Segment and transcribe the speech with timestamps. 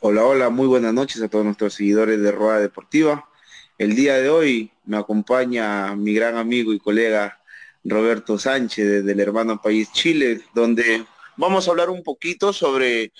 [0.00, 3.28] Hola, hola, muy buenas noches a todos nuestros seguidores de Rueda Deportiva.
[3.76, 7.42] El día de hoy me acompaña mi gran amigo y colega
[7.84, 11.04] Roberto Sánchez del hermano país Chile, donde
[11.36, 13.12] vamos a hablar un poquito sobre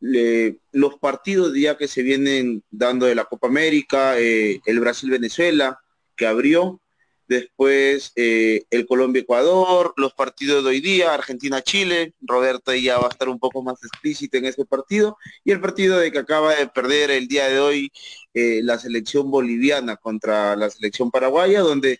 [0.00, 5.80] los partidos ya que se vienen dando de la Copa América, eh, el Brasil-Venezuela,
[6.16, 6.80] que abrió,
[7.26, 13.28] después eh, el Colombia-Ecuador, los partidos de hoy día, Argentina-Chile, Roberto ya va a estar
[13.28, 17.10] un poco más explícito en ese partido, y el partido de que acaba de perder
[17.10, 17.90] el día de hoy
[18.34, 21.98] eh, la selección boliviana contra la selección paraguaya, donde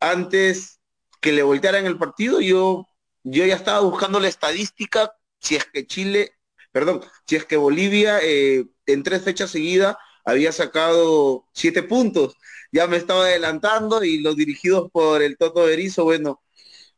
[0.00, 0.80] antes
[1.20, 2.86] que le voltearan el partido, yo,
[3.22, 6.32] yo ya estaba buscando la estadística si es que Chile
[6.74, 12.36] perdón, si es que Bolivia eh, en tres fechas seguidas había sacado siete puntos.
[12.72, 16.42] Ya me estaba adelantando y los dirigidos por el Toto Berizo, bueno,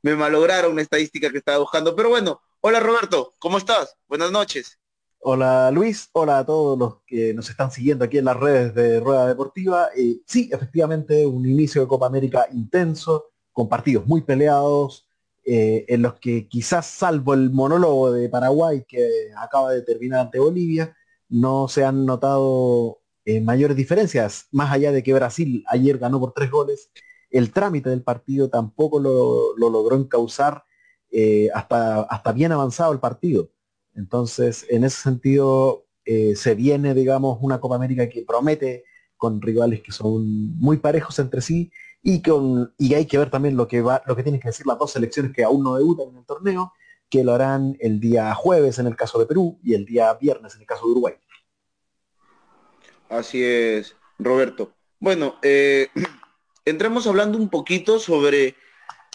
[0.01, 1.95] me malograron una estadística que estaba buscando.
[1.95, 3.95] Pero bueno, hola Roberto, ¿cómo estás?
[4.09, 4.79] Buenas noches.
[5.19, 8.99] Hola Luis, hola a todos los que nos están siguiendo aquí en las redes de
[9.01, 9.91] Rueda Deportiva.
[9.95, 15.06] Eh, sí, efectivamente, un inicio de Copa América intenso, con partidos muy peleados,
[15.49, 20.41] eh, en los que quizás salvo el monólogo de Paraguay que acaba de terminar ante
[20.41, 20.97] Bolivia,
[21.29, 26.33] no se han notado eh, mayores diferencias, más allá de que Brasil ayer ganó por
[26.33, 26.91] tres goles,
[27.31, 30.65] el trámite del partido tampoco lo, logró encauzar
[31.13, 33.53] eh, hasta, hasta bien avanzado el partido.
[33.95, 38.85] Entonces, en ese sentido, se viene, digamos, una Copa América que promete
[39.17, 41.71] con rivales que son muy parejos entre sí
[42.09, 44.65] y, con, y hay que ver también lo que, va, lo que tienen que decir
[44.65, 46.73] las dos selecciones que aún no debutan en el torneo,
[47.11, 50.55] que lo harán el día jueves en el caso de Perú y el día viernes
[50.55, 51.15] en el caso de Uruguay.
[53.09, 54.73] Así es, Roberto.
[55.01, 55.89] Bueno, eh,
[56.65, 58.55] entremos hablando un poquito sobre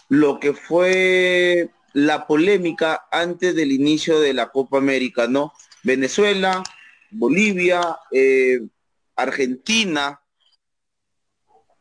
[0.09, 5.54] lo que fue la polémica antes del inicio de la Copa América, ¿no?
[5.82, 6.61] Venezuela,
[7.10, 8.60] Bolivia, eh,
[9.16, 10.20] Argentina,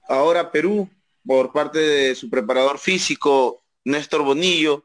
[0.06, 0.88] ahora Perú,
[1.30, 4.84] por parte de su preparador físico, Néstor Bonillo,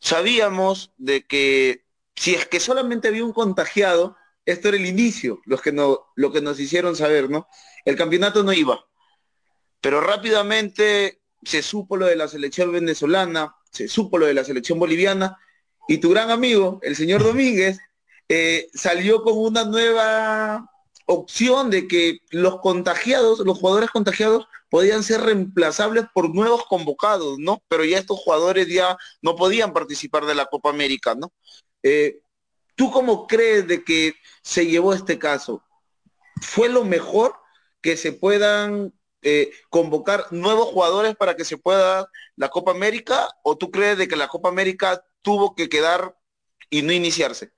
[0.00, 1.84] sabíamos de que
[2.16, 6.40] si es que solamente había un contagiado, esto era el inicio, que no, lo que
[6.40, 7.48] nos hicieron saber, ¿no?
[7.84, 8.82] El campeonato no iba.
[9.82, 14.78] Pero rápidamente se supo lo de la selección venezolana, se supo lo de la selección
[14.78, 15.36] boliviana,
[15.86, 17.78] y tu gran amigo, el señor Domínguez,
[18.30, 20.66] eh, salió con una nueva
[21.06, 27.62] opción de que los contagiados, los jugadores contagiados, podían ser reemplazables por nuevos convocados, ¿no?
[27.68, 31.32] Pero ya estos jugadores ya no podían participar de la Copa América, ¿no?
[31.82, 32.20] Eh,
[32.74, 35.62] ¿Tú cómo crees de que se llevó este caso?
[36.42, 37.36] ¿Fue lo mejor
[37.80, 38.92] que se puedan
[39.22, 43.28] eh, convocar nuevos jugadores para que se pueda la Copa América?
[43.42, 46.16] ¿O tú crees de que la Copa América tuvo que quedar
[46.68, 47.52] y no iniciarse?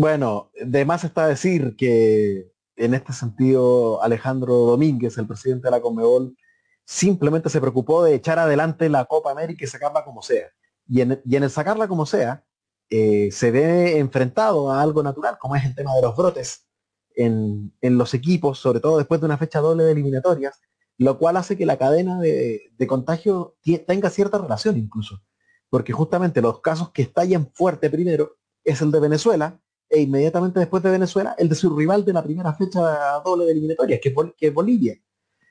[0.00, 5.80] Bueno, de más está decir que en este sentido Alejandro Domínguez, el presidente de la
[5.80, 6.36] Conmebol,
[6.84, 10.50] simplemente se preocupó de echar adelante la Copa América y sacarla como sea.
[10.86, 12.44] Y en, el sacarla como sea,
[12.90, 16.68] eh, se ve enfrentado a algo natural, como es el tema de los brotes
[17.16, 20.60] en, los equipos, sobre todo después de una fecha doble de eliminatorias,
[20.96, 23.56] lo cual hace que la cadena de, de contagio
[23.88, 25.24] tenga cierta relación incluso.
[25.68, 29.60] Porque justamente los casos que estallan fuerte primero es el de Venezuela,
[29.90, 33.52] e inmediatamente después de Venezuela, el de su rival de la primera fecha doble de
[33.52, 34.96] eliminatoria, que es, Bolivia.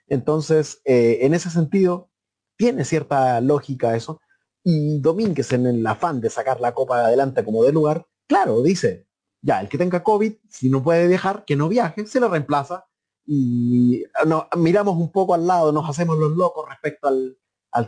[0.08, 2.10] Entonces, eh, en ese sentido,
[2.58, 4.22] tiene cierta lógica eso.
[4.64, 9.08] Y Domínguez, en el afán de sacar la copa adelante como de lugar, claro, dice,
[9.42, 12.86] ya, el que tenga COVID, si no puede viajar, que no viaje, se le reemplaza.
[13.26, 17.38] Y no, miramos un poco al lado, nos hacemos los locos respecto al,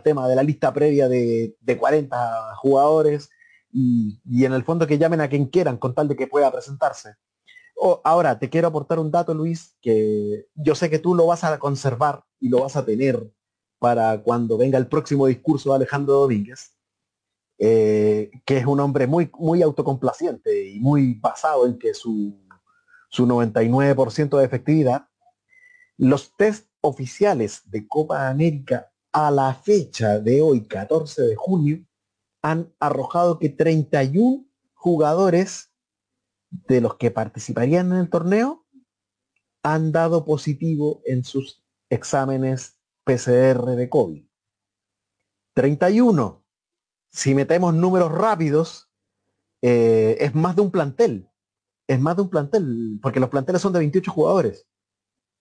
[0.04, 3.32] tema de la lista previa de, de 40 jugadores
[3.72, 7.16] y, en el fondo que llamen a quien quieran con tal de que pueda presentarse.
[8.04, 11.60] ahora, te quiero aportar un dato, Luis, que yo sé que tú lo vas a
[11.60, 13.32] conservar y lo vas a tener
[13.80, 16.76] para cuando venga el próximo discurso de Alejandro Domínguez,
[17.58, 22.38] eh, que es un hombre muy, muy autocomplaciente y muy basado en que su,
[23.10, 25.08] su 99% de efectividad,
[25.98, 31.84] los test oficiales de Copa América a la fecha de hoy, 14 de junio,
[32.42, 35.72] han arrojado que 31 jugadores
[36.50, 38.66] de los que participarían en el torneo
[39.64, 44.26] han dado positivo en sus exámenes PCR de COVID.
[45.54, 46.46] 31.
[47.12, 48.90] Si metemos números rápidos,
[49.62, 51.26] eh, es más de un plantel.
[51.88, 54.68] es más de un plantel, porque los planteles son de 28 jugadores.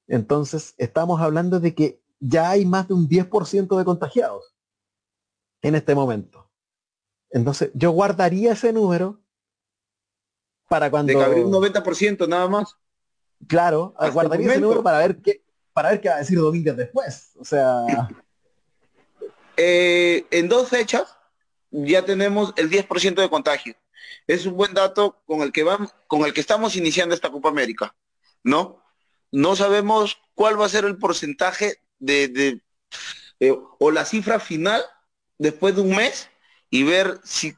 [0.07, 4.57] Entonces, estamos hablando de que ya hay más de un 10% de contagiados
[5.61, 6.48] en este momento.
[7.31, 9.21] Entonces, yo guardaría ese número
[10.69, 11.19] para cuando...
[11.19, 12.77] De que un 90% nada más.
[13.47, 15.43] Claro, guardaría ese número para ver qué
[15.79, 17.31] para ver qué va a decir Domínguez después.
[17.39, 17.87] O sea...
[19.57, 21.17] Eh, en dos fechas
[21.71, 23.77] ya tenemos el 10% de contagio.
[24.27, 27.49] Es un buen dato con el que vamos, con el que estamos iniciando esta Copa
[27.49, 27.95] América,
[28.43, 28.83] ¿no?
[29.31, 32.61] No sabemos cuál va a ser el porcentaje de,
[33.39, 34.83] eh, o la cifra final
[35.39, 36.29] después de un mes
[36.71, 37.55] y ver si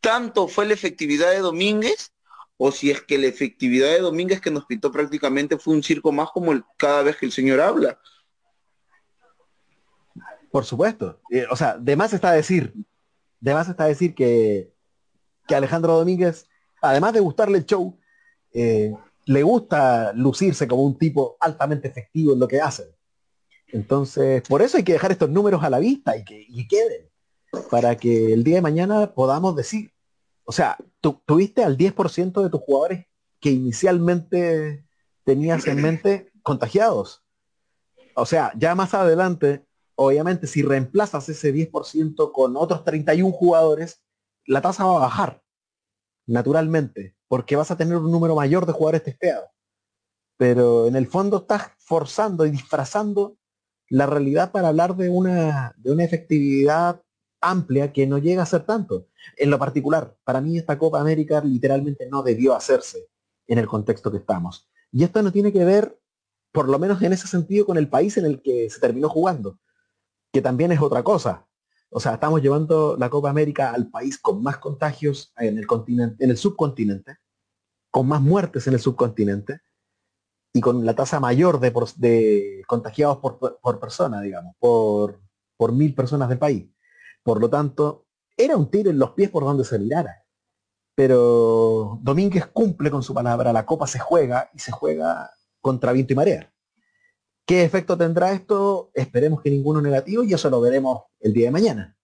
[0.00, 2.12] tanto fue la efectividad de Domínguez
[2.56, 6.12] o si es que la efectividad de Domínguez que nos pintó prácticamente fue un circo
[6.12, 7.98] más como el, cada vez que el señor habla.
[10.50, 11.20] Por supuesto.
[11.30, 12.72] Eh, o sea, de más está decir,
[13.40, 14.72] de más está decir que,
[15.46, 16.48] que Alejandro Domínguez,
[16.80, 17.98] además de gustarle el show,
[18.52, 18.92] eh,
[19.26, 22.94] le gusta lucirse como un tipo altamente efectivo en lo que hace.
[23.68, 27.07] Entonces, por eso hay que dejar estos números a la vista y que, y queden,
[27.70, 29.92] para que el día de mañana podamos decir,
[30.44, 30.78] o sea,
[31.26, 33.06] tuviste al 10% de tus jugadores
[33.40, 34.84] que inicialmente
[35.24, 37.22] tenías en mente contagiados.
[38.14, 44.02] O sea, ya más adelante, obviamente, si reemplazas ese 10% con otros 31 jugadores,
[44.46, 45.42] la tasa va a bajar,
[46.26, 49.50] naturalmente, porque vas a tener un número mayor de jugadores testeados.
[50.36, 53.36] Pero en el fondo estás forzando y disfrazando
[53.90, 57.02] la realidad para hablar de una, de una efectividad
[57.40, 59.06] amplia que no llega a ser tanto.
[59.36, 63.08] En lo particular, para mí esta Copa América literalmente no debió hacerse
[63.46, 64.68] en el contexto que estamos.
[64.92, 66.00] Y esto no tiene que ver,
[66.52, 69.58] por lo menos en ese sentido, con el país en el que se terminó jugando,
[70.32, 71.46] que también es otra cosa.
[71.90, 76.22] O sea, estamos llevando la Copa América al país con más contagios en el continente,
[76.22, 77.16] en el subcontinente,
[77.90, 79.60] con más muertes en el subcontinente
[80.52, 85.18] y con la tasa mayor de, contagiados por, persona, digamos, por
[85.72, 86.66] mil personas del país.
[87.28, 88.06] Por lo tanto,
[88.38, 90.24] era un tiro en los pies por donde se mirara.
[90.94, 95.30] Pero Domínguez cumple con su palabra, la copa se juega y se juega
[95.60, 96.50] contra viento y marea.
[97.44, 98.90] ¿Qué efecto tendrá esto?
[98.94, 101.98] Esperemos que ninguno negativo y eso lo veremos el día de mañana.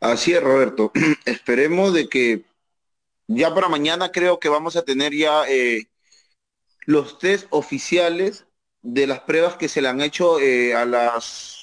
[0.00, 0.90] Así es, Roberto.
[1.26, 2.46] Esperemos de que
[3.26, 5.90] ya para mañana creo que vamos a tener ya eh,
[6.86, 8.46] los test oficiales
[8.80, 11.59] de las pruebas que se le han hecho eh, a las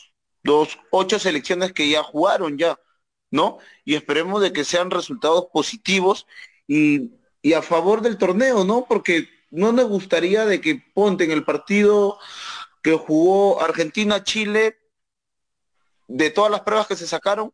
[0.47, 2.79] dos, ocho selecciones que ya jugaron ya,
[3.29, 3.59] ¿no?
[3.85, 6.25] Y esperemos de que sean resultados positivos
[6.67, 7.11] y,
[7.43, 8.85] y a favor del torneo, ¿no?
[8.89, 12.17] Porque no me gustaría de que ponte en el partido
[12.81, 14.77] que jugó Argentina-Chile,
[16.07, 17.53] de todas las pruebas que se sacaron,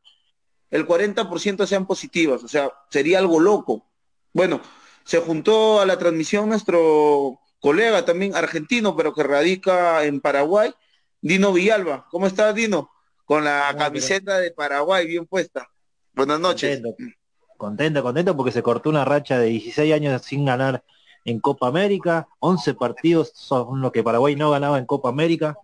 [0.69, 3.87] el 40% sean positivas, o sea, sería algo loco.
[4.31, 4.61] Bueno,
[5.03, 10.73] se juntó a la transmisión nuestro colega también argentino, pero que radica en Paraguay,
[11.23, 12.05] Dino Villalba.
[12.11, 12.91] ¿Cómo estás, Dino?
[13.23, 15.69] Con la camiseta de Paraguay bien puesta.
[16.13, 16.81] Buenas noches.
[17.55, 20.83] Contento, contento, porque se cortó una racha de 16 años sin ganar
[21.23, 22.27] en Copa América.
[22.39, 25.55] 11 partidos son lo que Paraguay no ganaba en Copa América.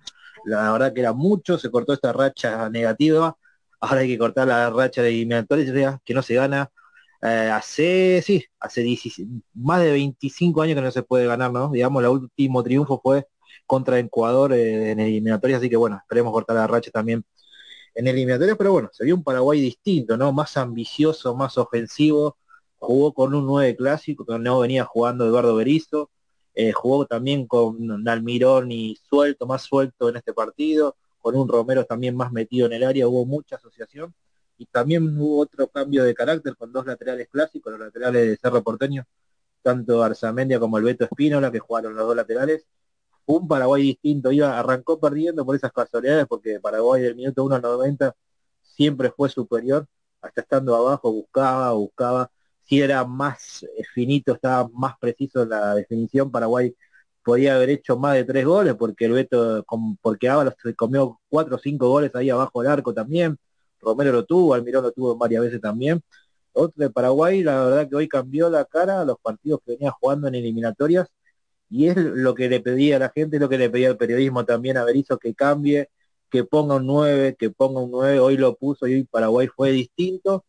[0.45, 3.35] La verdad que era mucho, se cortó esta racha negativa.
[3.81, 6.71] Ahora hay que cortar la racha de eliminatorias que no se gana.
[7.21, 8.97] Eh, hace, sí, hace
[9.55, 11.69] más de 25 años que no se puede ganar, ¿no?
[11.69, 13.27] Digamos, el último triunfo fue
[13.69, 17.23] contra Ecuador eh, en eliminatorias, así que bueno, esperemos cortar la racha también
[17.93, 20.33] en eliminatorias, pero bueno, se vio un Paraguay distinto, ¿no?
[20.33, 22.35] Más ambicioso, más ofensivo,
[22.79, 26.09] jugó con un 9 clásico, que no venía jugando Eduardo Berizzo,
[26.55, 31.85] eh, jugó también con Almirón y suelto, más suelto en este partido, con un Romero
[31.85, 34.15] también más metido en el área, hubo mucha asociación,
[34.57, 38.63] y también hubo otro cambio de carácter con dos laterales clásicos, los laterales de Cerro
[38.63, 39.05] Porteño,
[39.61, 42.65] tanto Arzamendia como el Beto Espínola, que jugaron los dos laterales,
[43.29, 47.61] un Paraguay distinto, iba, arrancó perdiendo por esas casualidades, porque Paraguay del minuto 1 al
[47.61, 48.15] 90
[48.61, 49.85] siempre fue superior,
[50.21, 52.31] hasta estando abajo buscaba, buscaba,
[52.63, 56.75] si era más eh, finito, estaba más preciso en la definición, Paraguay
[57.23, 59.63] podía haber hecho más de tres goles, porque el Beto,
[60.01, 63.37] porque Ábalos se comió cuatro o cinco goles ahí abajo del arco también,
[63.81, 66.01] Romero lo tuvo, Almirón lo tuvo varias veces también.
[66.53, 69.91] Otro de Paraguay, la verdad que hoy cambió la cara a los partidos que venía
[69.91, 71.07] jugando en eliminatorias
[71.69, 74.45] y es lo que le pedía a la gente, lo que le pedía al periodismo
[74.45, 75.89] también a Berizzo, que cambie,
[76.29, 79.71] que ponga un 9, que ponga un 9, hoy lo puso y hoy Paraguay fue
[79.71, 80.45] distinto,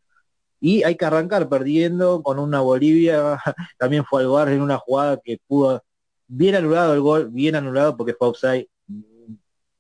[0.61, 3.39] y hay que arrancar perdiendo con una Bolivia,
[3.79, 5.83] también fue al bar en una jugada que pudo,
[6.27, 8.69] bien anulado el gol, bien anulado porque fue offside,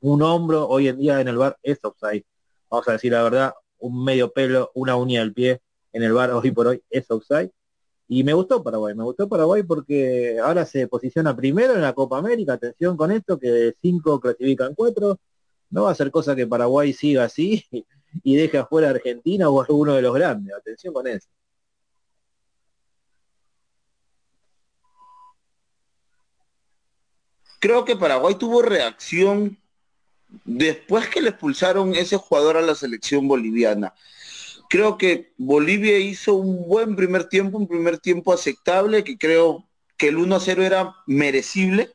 [0.00, 2.24] un hombro hoy en día en el bar es offside,
[2.70, 5.60] vamos a decir la verdad, un medio pelo, una uña del pie
[5.92, 7.50] en el bar hoy por hoy es offside,
[8.12, 12.18] Y me gustó Paraguay, me gustó Paraguay porque ahora se posiciona primero en la Copa
[12.18, 15.20] América, atención con esto, que de cinco clasifican cuatro,
[15.70, 17.64] no va a ser cosa que Paraguay siga así
[18.24, 21.28] y deje afuera a Argentina o alguno de los grandes, atención con eso.
[27.60, 29.56] Creo que Paraguay tuvo reacción
[30.44, 33.94] después que le expulsaron ese jugador a la selección boliviana.
[34.70, 40.06] Creo que Bolivia hizo un buen primer tiempo, un primer tiempo aceptable, que creo que
[40.06, 41.90] el 1 0 era merecible.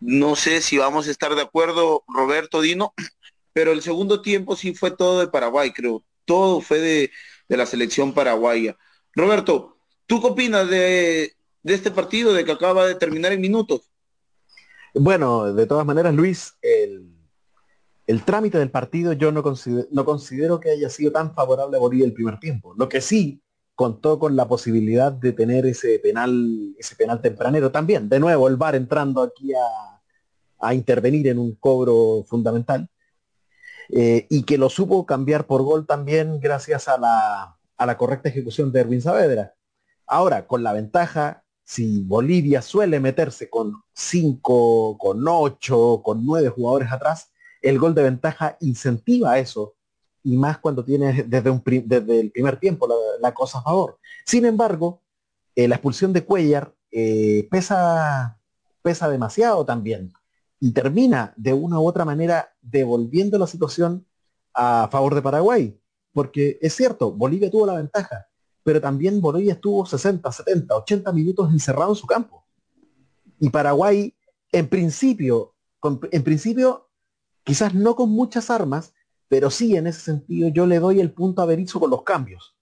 [0.00, 2.94] No sé si vamos a estar de acuerdo, Roberto Dino,
[3.52, 6.02] pero el segundo tiempo sí fue todo de Paraguay, creo.
[6.24, 7.10] Todo fue de,
[7.48, 8.74] la selección paraguaya.
[9.14, 13.92] Roberto, ¿tú qué opinas de, de este partido, de que acaba de terminar en minutos?
[14.94, 16.81] Bueno, de todas maneras, Luis, el,
[18.12, 22.12] el trámite del partido yo no considero, que haya sido tan favorable a Bolivia el
[22.12, 22.74] primer tiempo.
[22.76, 23.42] Lo que sí
[23.74, 28.10] contó con la posibilidad de tener ese penal, ese penal tempranero también.
[28.10, 30.02] De nuevo, el VAR entrando aquí a,
[30.60, 32.88] a intervenir en un cobro fundamental.
[33.88, 38.28] Eh, y que lo supo cambiar por gol también gracias a la, a la correcta
[38.28, 39.54] ejecución de Erwin Saavedra.
[40.06, 46.92] Ahora, con la ventaja, si Bolivia suele meterse con 5, con 8, con 9 jugadores
[46.92, 47.31] atrás,
[47.62, 49.74] el gol de ventaja incentiva eso,
[50.24, 52.88] y más cuando tienes desde, el primer tiempo
[53.20, 53.98] la, cosa a favor.
[54.24, 55.02] Sin embargo,
[55.54, 58.38] eh, la expulsión de Cuellar eh, pesa,
[58.82, 60.12] pesa demasiado también
[60.60, 64.06] y termina de una u otra manera devolviendo la situación
[64.54, 65.78] a favor de Paraguay.
[66.12, 68.26] Porque es cierto, Bolivia tuvo la ventaja,
[68.62, 72.44] pero también Bolivia estuvo 60, 70, 80 minutos encerrado en su campo.
[73.40, 74.14] Y Paraguay,
[74.52, 75.54] en principio,
[76.12, 76.91] en principio
[77.44, 78.94] Quizás no con muchas armas,
[79.28, 82.56] pero sí en ese sentido yo le doy el punto a Berizzo con los cambios.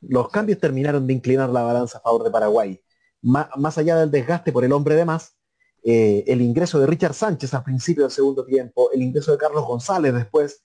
[0.00, 2.80] Los cambios terminaron de inclinar la balanza a favor de Paraguay.
[3.22, 5.34] más allá del desgaste por el hombre de más,
[5.82, 9.66] eh, el ingreso de Richard Sánchez al principio del segundo tiempo, el ingreso de Carlos
[9.66, 10.64] González después,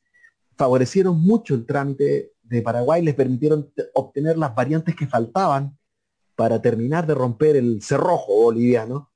[0.56, 5.78] favorecieron mucho el trámite de Paraguay, les permitieron obtener las variantes que faltaban
[6.36, 9.12] para terminar de romper el cerrojo boliviano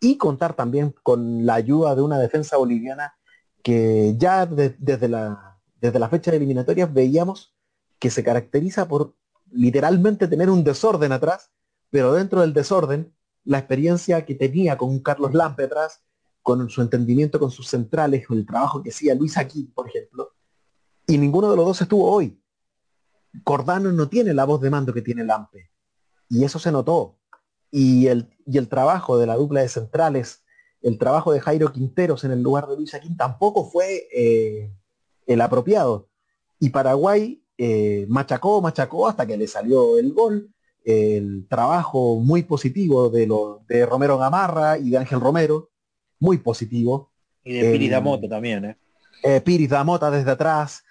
[0.00, 3.17] y contar también con la ayuda de una defensa boliviana
[3.68, 7.54] que ya desde, la, desde fecha de eliminatorias veíamos
[7.98, 9.14] que se caracteriza por
[9.50, 11.50] literalmente tener un desorden atrás,
[11.90, 16.02] pero dentro del desorden, la experiencia que tenía con Carlos Lampe atrás,
[16.40, 20.32] con su entendimiento con sus centrales, con el trabajo que hacía Luis aquí, por ejemplo,
[21.06, 22.42] y ninguno de los dos estuvo hoy.
[23.44, 25.70] Cordano no tiene la voz de mando que tiene Lampe,
[26.30, 27.18] y eso se notó.
[27.70, 30.42] Y el, y el trabajo de la dupla de centrales
[30.82, 34.70] el trabajo de Jairo Quinteros en el lugar de Luis Aquín tampoco fue eh,
[35.26, 36.08] el apropiado.
[36.60, 40.50] Y Paraguay eh, machacó, machacó hasta que le salió el gol.
[40.84, 45.70] El trabajo muy positivo de, lo, de Romero Gamarra y de Ángel Romero,
[46.18, 47.12] muy positivo.
[47.44, 48.76] Y de Piris Damota también, ¿eh?
[49.22, 50.82] eh Piris Damota desde atrás.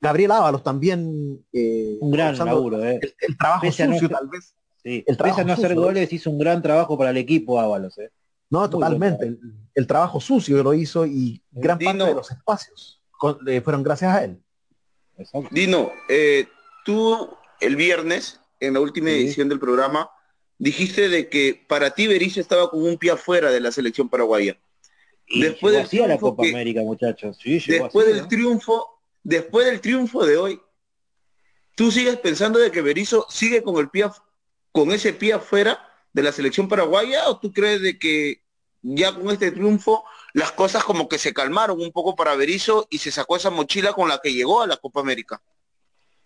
[0.00, 1.44] Gabriel Ábalos también.
[1.52, 3.00] un gran laburo, ¿eh?
[3.20, 4.54] El, trabajo sucio, tal vez.
[4.82, 8.10] Sí, el trabajo no hacer goles hizo un gran trabajo para el equipo Ábalos, ¿eh?
[8.52, 9.38] No, totalmente.
[9.74, 13.00] El, trabajo sucio lo hizo y gran parte de los espacios
[13.46, 14.42] eh, fueron gracias a él.
[15.50, 16.46] Dino, eh,
[16.84, 17.30] tú
[17.60, 20.10] el viernes, en la última edición del programa,
[20.58, 24.58] dijiste de que para ti Berizzo estaba con un pie afuera de la selección paraguaya.
[25.34, 27.38] después del triunfo la Copa América, muchachos.
[27.42, 30.60] después del triunfo, después del triunfo de hoy,
[31.74, 34.10] tú sigues pensando de que Berizzo sigue con el pie
[34.72, 38.41] con ese pie afuera de la selección paraguaya o tú crees de que
[38.82, 42.98] ya con este triunfo las cosas como que se calmaron un poco para Berizzo y
[42.98, 45.40] se sacó esa mochila con la que llegó a la Copa América.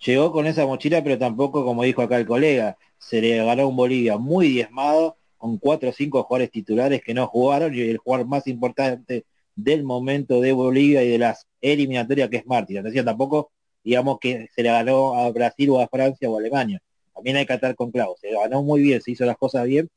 [0.04, 3.76] Llegó con esa mochila, pero tampoco, como dijo acá el colega, se le ganó un
[3.76, 8.26] Bolivia muy diezmado, con cuatro o cinco jugadores titulares que no jugaron, y el jugador
[8.26, 12.82] más importante del momento de Bolivia y de las eliminatorias que es Martín.
[12.82, 13.50] Decía tampoco,
[13.82, 16.82] digamos que se le ganó a Brasil o a Francia o a Alemania.
[17.14, 18.20] También hay que atar con clavos.
[18.20, 19.88] Se ganó muy bien, se hizo las cosas bien,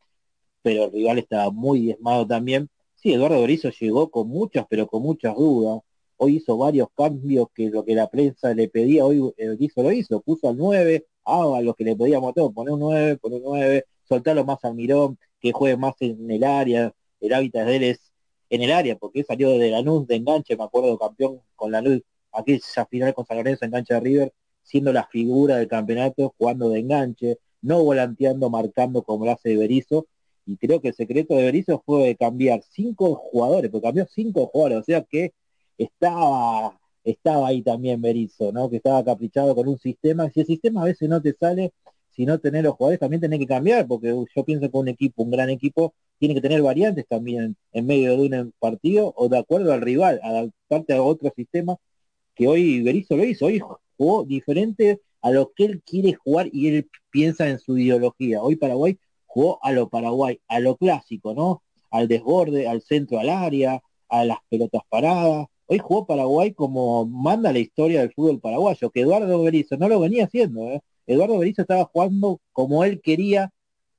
[0.61, 2.69] pero el rival estaba muy diezmado también.
[2.95, 5.81] Sí, Eduardo Berizzo llegó con muchas, pero con muchas dudas.
[6.17, 10.21] Hoy hizo varios cambios que lo que la prensa le pedía, hoy Berizzo lo hizo,
[10.21, 13.45] puso al 9, haga lo que le pedíamos a todos, poner un 9, poner un
[13.45, 17.83] 9, soltarlo más al mirón, que juegue más en el área, el hábitat de él
[17.83, 18.11] es
[18.49, 21.81] en el área, porque salió de la luz de enganche, me acuerdo, campeón con la
[21.81, 22.01] luz,
[22.31, 26.69] aquí esa final con San Lorenzo, enganche de River, siendo la figura del campeonato, jugando
[26.69, 30.07] de enganche, no volanteando, marcando como lo hace Berizzo,
[30.49, 34.79] y creo que el secreto de Berizzo fue cambiar cinco jugadores, porque cambió cinco jugadores,
[34.79, 35.33] o sea que
[35.77, 38.69] estaba, estaba ahí también Berizzo, ¿no?
[38.69, 40.29] Que estaba caprichado con un sistema.
[40.31, 41.71] Si el sistema a veces no te sale,
[42.09, 45.31] sino tener los jugadores también tiene que cambiar, porque yo pienso que un equipo, un
[45.31, 49.71] gran equipo, tiene que tener variantes también en medio de un partido o de acuerdo
[49.71, 51.77] al rival, adaptarte a otro sistema
[52.35, 53.61] que hoy Berizzo lo hizo, hoy
[53.97, 58.41] jugó diferente a lo que él quiere jugar y él piensa en su ideología.
[58.41, 58.97] Hoy Paraguay
[59.29, 61.61] jugó a lo Paraguay, a lo clásico, ¿no?
[61.91, 65.47] Al desborde, al centro al área, a las pelotas paradas.
[65.67, 69.99] Hoy jugó Paraguay como manda la historia del fútbol paraguayo, que Eduardo Berizzo no lo
[69.99, 70.81] venía haciendo, ¿eh?
[71.05, 73.51] Eduardo Berizzo estaba jugando como él quería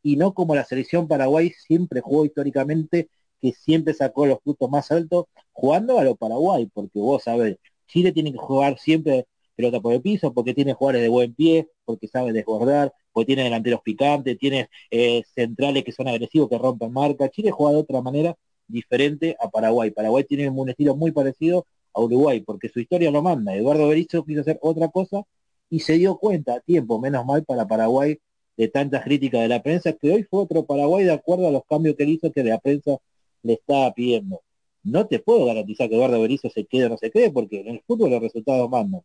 [0.03, 3.09] y no como la selección Paraguay siempre jugó históricamente,
[3.41, 8.13] que siempre sacó los frutos más altos, jugando a lo Paraguay, porque vos sabés, Chile
[8.13, 12.09] tiene que jugar siempre pelota por el piso, porque tiene jugadores de buen pie, porque
[12.09, 17.29] sabe desbordar, porque tiene delanteros picantes, tiene eh, centrales que son agresivos, que rompen marca.
[17.29, 18.37] Chile juega de otra manera
[18.67, 19.91] diferente a Paraguay.
[19.91, 23.55] Paraguay tiene un estilo muy parecido a Uruguay, porque su historia lo manda.
[23.55, 25.23] Eduardo Berizzo quiso hacer otra cosa
[25.69, 28.19] y se dio cuenta a tiempo, menos mal para Paraguay,
[28.57, 31.65] de tantas críticas de la prensa, que hoy fue otro Paraguay de acuerdo a los
[31.65, 32.99] cambios que él hizo que la prensa
[33.43, 34.43] le estaba pidiendo.
[34.83, 37.69] No te puedo garantizar que Eduardo Berizzo se quede o no se quede, porque en
[37.69, 39.03] el fútbol los resultados mandan.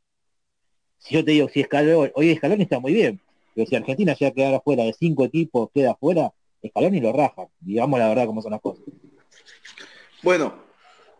[0.97, 3.21] Si yo te digo, si Escalón, hoy Escalón está muy bien,
[3.55, 7.13] pero si Argentina llega a quedar afuera de cinco equipos, queda afuera, Escalón y lo
[7.13, 7.47] raja.
[7.59, 8.83] Digamos la verdad como son las cosas.
[10.21, 10.55] Bueno,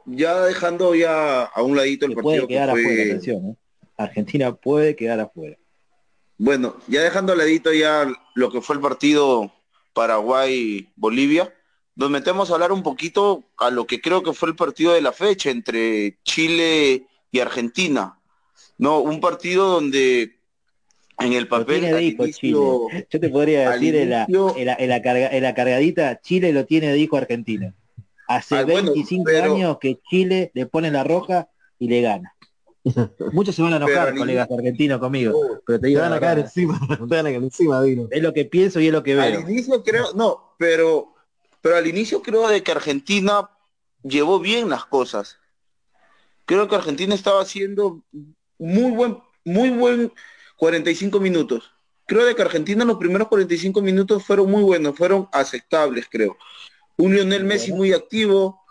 [0.05, 3.03] ya dejando ya a un ladito el partido que fue...
[3.03, 3.55] atención, ¿eh?
[3.97, 5.57] Argentina puede quedar afuera.
[6.37, 9.53] Bueno, ya dejando al ladito ya lo que fue el partido
[9.93, 11.53] Paraguay-Bolivia,
[11.95, 15.01] nos metemos a hablar un poquito a lo que creo que fue el partido de
[15.01, 18.19] la fecha entre Chile y Argentina.
[18.77, 20.34] No, un partido donde
[21.19, 24.89] en el papel Yo te podría decir en, la, en,
[25.43, 27.73] la, cargadita, Chile lo tiene de hijo Argentina.
[28.27, 31.47] Hace 25 años que Chile le pone la roja
[31.79, 32.35] y le gana.
[33.33, 35.37] Muchos se van a enojar, colegas argentinos conmigo.
[35.37, 37.81] Uh, pero te, van a caer encima, te van a caer encima,
[38.11, 39.23] Es lo que pienso y es lo que veo.
[39.23, 41.13] Al inicio creo, no, pero,
[41.61, 43.49] pero al inicio creo de que Argentina
[44.03, 45.37] llevó bien las cosas.
[46.45, 48.03] Creo que Argentina estaba haciendo
[48.59, 50.11] muy buen, muy buen
[50.65, 51.71] 45 minutos.
[52.07, 56.37] Creo de que Argentina en los primeros 45 minutos fueron muy buenos, fueron aceptables, creo.
[56.97, 58.63] Un Lionel Messi muy activo,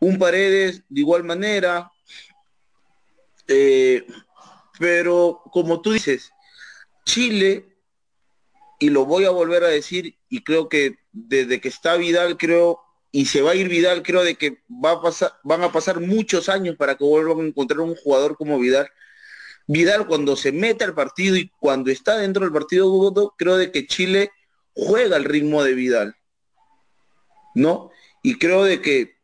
[0.00, 1.92] un Paredes de igual manera,
[3.46, 4.04] eh,
[4.80, 6.32] pero como tú dices,
[7.04, 7.68] Chile,
[8.80, 12.80] y lo voy a volver a decir, y creo que desde que está Vidal, creo,
[13.12, 16.00] y se va a ir Vidal, creo de que va a pasar, van a pasar
[16.00, 18.90] muchos años para que vuelvan a encontrar un jugador como Vidal.
[19.68, 23.86] Vidal cuando se mete al partido y cuando está dentro del partido, creo de que
[23.86, 24.30] Chile
[24.74, 26.16] juega el ritmo de Vidal.
[27.54, 27.90] ¿No?
[28.22, 29.16] Y creo de que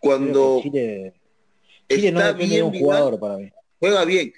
[0.00, 0.60] cuando
[1.88, 3.52] está bien un jugador para mí.
[3.78, 4.32] Juega bien.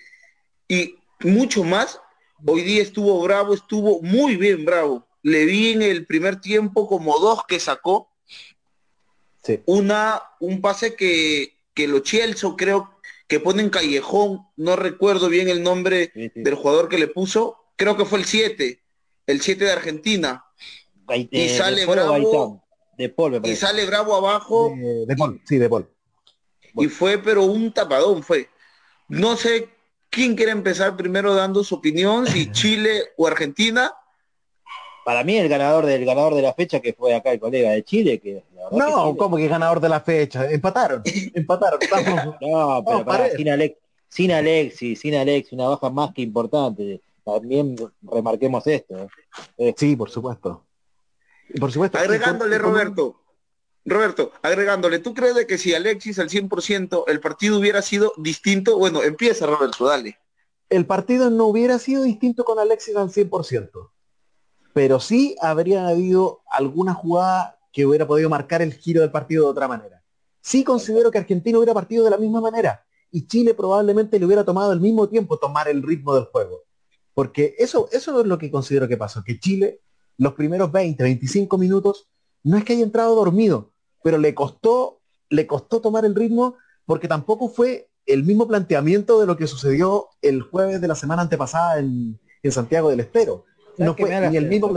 [0.69, 1.99] Y mucho más,
[2.45, 5.07] hoy día estuvo bravo, estuvo muy bien bravo.
[5.23, 8.11] Le vi en el primer tiempo como dos que sacó.
[9.65, 12.90] Una, un pase que, que lo Chielso creo
[13.31, 17.97] que pone en callejón, no recuerdo bien el nombre del jugador que le puso, creo
[17.97, 18.83] que fue el 7,
[19.29, 20.45] el 7 de Argentina.
[21.31, 22.61] y sale bravo.
[22.99, 23.15] De
[23.45, 24.75] y sale bravo abajo.
[24.77, 25.89] De, de sí, de Paul.
[26.75, 28.49] Y fue pero un tapadón fue.
[29.09, 29.69] No sé
[30.11, 33.95] quién quiere empezar primero dando su opinión, si Chile o Argentina.
[35.05, 37.85] Para mí el ganador del ganador de la fecha que fue acá el colega de
[37.85, 40.51] Chile, que no, como que ganador de la fecha?
[40.51, 41.03] Empataron,
[41.35, 41.81] empataron.
[42.41, 43.77] no, pero para, sin, Alex,
[44.09, 47.01] sin Alexis, sin Alexis, una baja más que importante.
[47.25, 49.09] También remarquemos esto.
[49.59, 49.75] ¿eh?
[49.77, 50.65] Sí, por supuesto.
[51.59, 51.99] Por supuesto.
[51.99, 53.21] Agregándole, Roberto,
[53.85, 58.79] Roberto, agregándole, ¿tú crees de que si Alexis al 100% el partido hubiera sido distinto?
[58.79, 60.19] Bueno, empieza Roberto, dale.
[60.69, 63.91] El partido no hubiera sido distinto con Alexis al 100%,
[64.73, 69.51] pero sí habría habido alguna jugada que hubiera podido marcar el giro del partido de
[69.51, 70.03] otra manera.
[70.41, 74.45] Sí considero que Argentina hubiera partido de la misma manera y Chile probablemente le hubiera
[74.45, 76.63] tomado al mismo tiempo tomar el ritmo del juego.
[77.15, 79.81] Porque eso, eso es lo que considero que pasó, que Chile
[80.17, 82.09] los primeros 20, 25 minutos
[82.43, 87.09] no es que haya entrado dormido, pero le costó, le costó tomar el ritmo porque
[87.09, 91.79] tampoco fue el mismo planteamiento de lo que sucedió el jueves de la semana antepasada
[91.79, 92.19] en,
[92.51, 93.45] Santiago del Estero.
[93.77, 94.73] No fue ni el mismo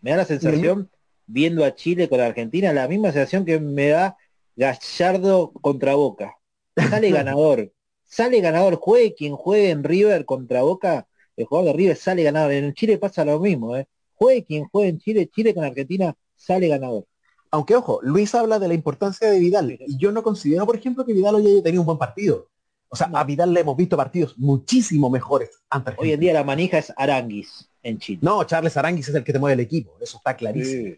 [0.00, 0.90] me da la sensación
[1.26, 4.16] viendo a Chile con Argentina, la misma sensación que me da
[4.56, 6.36] Gallardo contra Boca.
[6.76, 7.72] Sale ganador,
[8.04, 11.06] sale ganador, juegue quien juegue en River contra Boca,
[11.36, 12.52] el jugador de River sale ganador.
[12.52, 13.86] En Chile pasa lo mismo, ¿eh?
[14.14, 17.06] Juegue quien juegue en Chile, Chile con Argentina sale ganador.
[17.50, 19.78] Aunque ojo, Luis habla de la importancia de Vidal.
[19.86, 22.48] Y yo no considero, por ejemplo, que Vidal hoy haya tenido un buen partido.
[22.88, 25.94] O sea, a Vidal le hemos visto partidos muchísimo mejores antes.
[25.96, 27.68] Hoy en día la manija es Aranguis.
[27.82, 28.20] en Chile.
[28.22, 30.94] No, Charles Aranguis es el que te mueve el equipo, eso está clarísimo.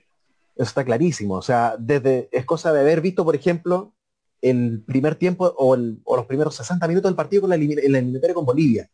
[0.57, 1.35] Eso está clarísimo.
[1.35, 3.93] O sea, desde es cosa de haber visto, por ejemplo,
[4.41, 8.91] el primer tiempo o, los primeros 60 minutos del partido con la, eliminatoria con Bolivia.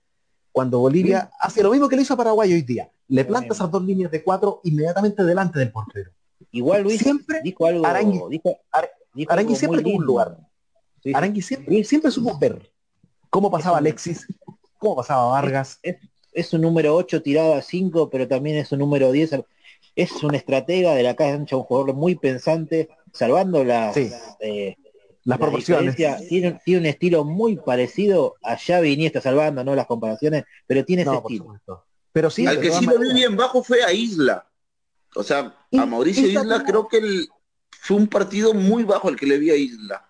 [0.51, 2.90] Cuando Bolivia hace lo mismo que le hizo a Paraguay hoy día.
[3.09, 6.11] Le planta esas dos líneas de cuatro inmediatamente delante del portero.
[6.51, 7.87] Igual Luis siempre dijo algo.
[7.87, 8.59] Arangui, dijo,
[9.29, 10.37] Arangui siempre tuvo un lugar.
[11.14, 12.70] Arangui siempre, siempre supo ver
[13.31, 14.27] cómo pasaba Alexis,
[14.79, 15.79] cómo pasaba Vargas.
[16.33, 19.44] Es, un número 8 tirado a 5, pero también es un número 10.
[19.95, 24.77] Es un estratega de la cancha, un jugador muy pensante, salvando las, eh,
[25.25, 25.97] las proporciones.
[25.97, 31.03] Tiene, tiene, un estilo muy parecido a Xavi Iniesta, salvando no las comparaciones, pero tiene
[31.03, 31.61] ese estilo.
[32.13, 34.47] Pero sí, Al que sí lo vi bien bajo fue a Isla.
[35.15, 37.29] O sea, a Mauricio Isla, creo que el,
[37.71, 40.07] fue un partido muy bajo el que le vi a Isla.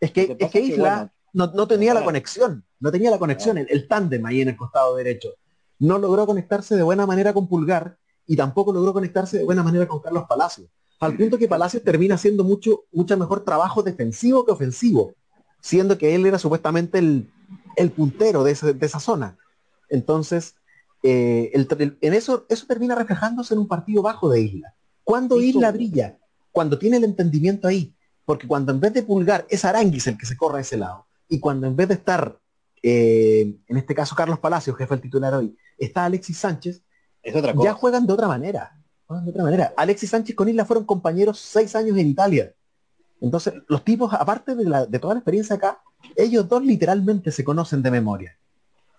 [0.00, 3.86] Es que, es que Isla no, tenía la conexión, no tenía la conexión, el, el
[3.86, 5.34] tándem ahí en el costado derecho.
[5.78, 9.86] No logró conectarse de buena manera con Pulgar y tampoco logró conectarse de buena manera
[9.86, 10.68] con Carlos Palacios.
[11.00, 15.14] Al punto que Palacios termina haciendo mucho, mucho mejor trabajo defensivo que ofensivo,
[15.60, 19.36] siendo que él era supuestamente el, puntero de, esa zona.
[19.88, 20.54] Entonces,
[21.02, 24.74] eh, en eso, eso termina reflejándose en un partido bajo de Isla.
[25.02, 26.18] Cuando Isla brilla,
[26.52, 27.92] cuando tiene el entendimiento ahí,
[28.24, 31.06] porque cuando en vez de pulgar es Aranguis el que se corre a ese lado,
[31.28, 32.38] y cuando en vez de estar,
[32.82, 36.82] eh, en este caso Carlos Palacios, jefe del titular hoy, está Alexis Sánchez,
[37.22, 37.68] es otra cosa.
[37.68, 38.78] ya juegan de otra manera.
[39.08, 39.72] de otra manera.
[39.76, 42.52] Alexis Sánchez con Isla fueron compañeros seis años en Italia.
[43.20, 45.80] Entonces, los tipos, aparte de, la, de toda la experiencia acá,
[46.16, 48.36] ellos dos literalmente se conocen de memoria.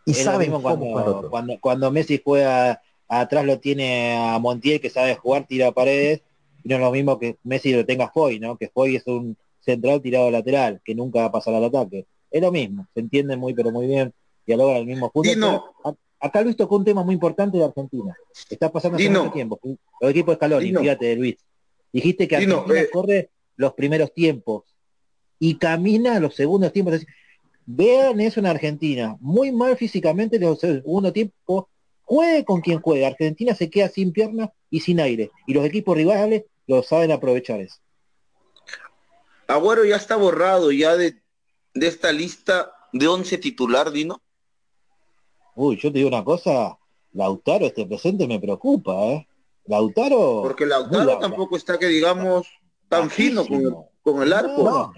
[0.05, 5.45] Y saben cuando, cuando, cuando, Messi juega atrás lo tiene a Montiel que sabe jugar,
[5.47, 6.21] tira paredes,
[6.63, 8.57] y no es lo mismo que Messi lo tenga Foy, ¿no?
[8.57, 12.05] Que Foy es un central tirado lateral, que nunca va a pasar al ataque.
[12.31, 14.13] Es lo mismo, se entiende muy pero muy bien,
[14.45, 15.73] dialogan al mismo punto.
[16.23, 18.15] Acá Luis tocó un tema muy importante de Argentina.
[18.49, 19.59] Está pasando hace mucho tiempo.
[19.99, 21.35] Los equipos de Scaloni, fíjate, Luis.
[21.91, 22.89] Dijiste que Argentina eh.
[22.89, 24.63] corre los primeros tiempos
[25.37, 27.05] y camina los segundos tiempos.
[27.65, 29.17] Vean eso en Argentina.
[29.19, 31.65] Muy mal físicamente los segundos tiempos.
[32.03, 33.05] Juegue con quien juegue.
[33.05, 35.29] Argentina se queda sin piernas y sin aire.
[35.45, 37.81] Y los equipos rivales lo saben aprovechar eso.
[39.47, 41.21] Agüero ya está borrado ya de,
[41.73, 44.21] de esta lista de 11 titular, Dino.
[45.55, 46.77] Uy, yo te digo una cosa,
[47.13, 49.27] Lautaro este presente me preocupa, ¿eh?
[49.65, 50.41] Lautaro...
[50.43, 52.47] Porque Lautaro tampoco está que digamos
[52.89, 53.45] tan fino
[54.03, 54.93] con, el arco.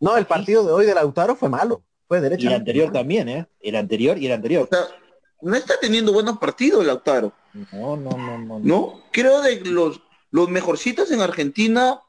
[0.00, 1.82] No, el partido de hoy de Lautaro fue malo.
[2.08, 2.44] Fue derecho.
[2.44, 3.46] Y el anterior también, ¿eh?
[3.60, 4.68] El anterior y el anterior.
[5.40, 7.32] no está teniendo buenos partidos Lautaro.
[7.72, 8.60] No, no, no, no.
[8.60, 10.00] No, creo de los
[10.32, 12.00] los mejorcitos en Argentina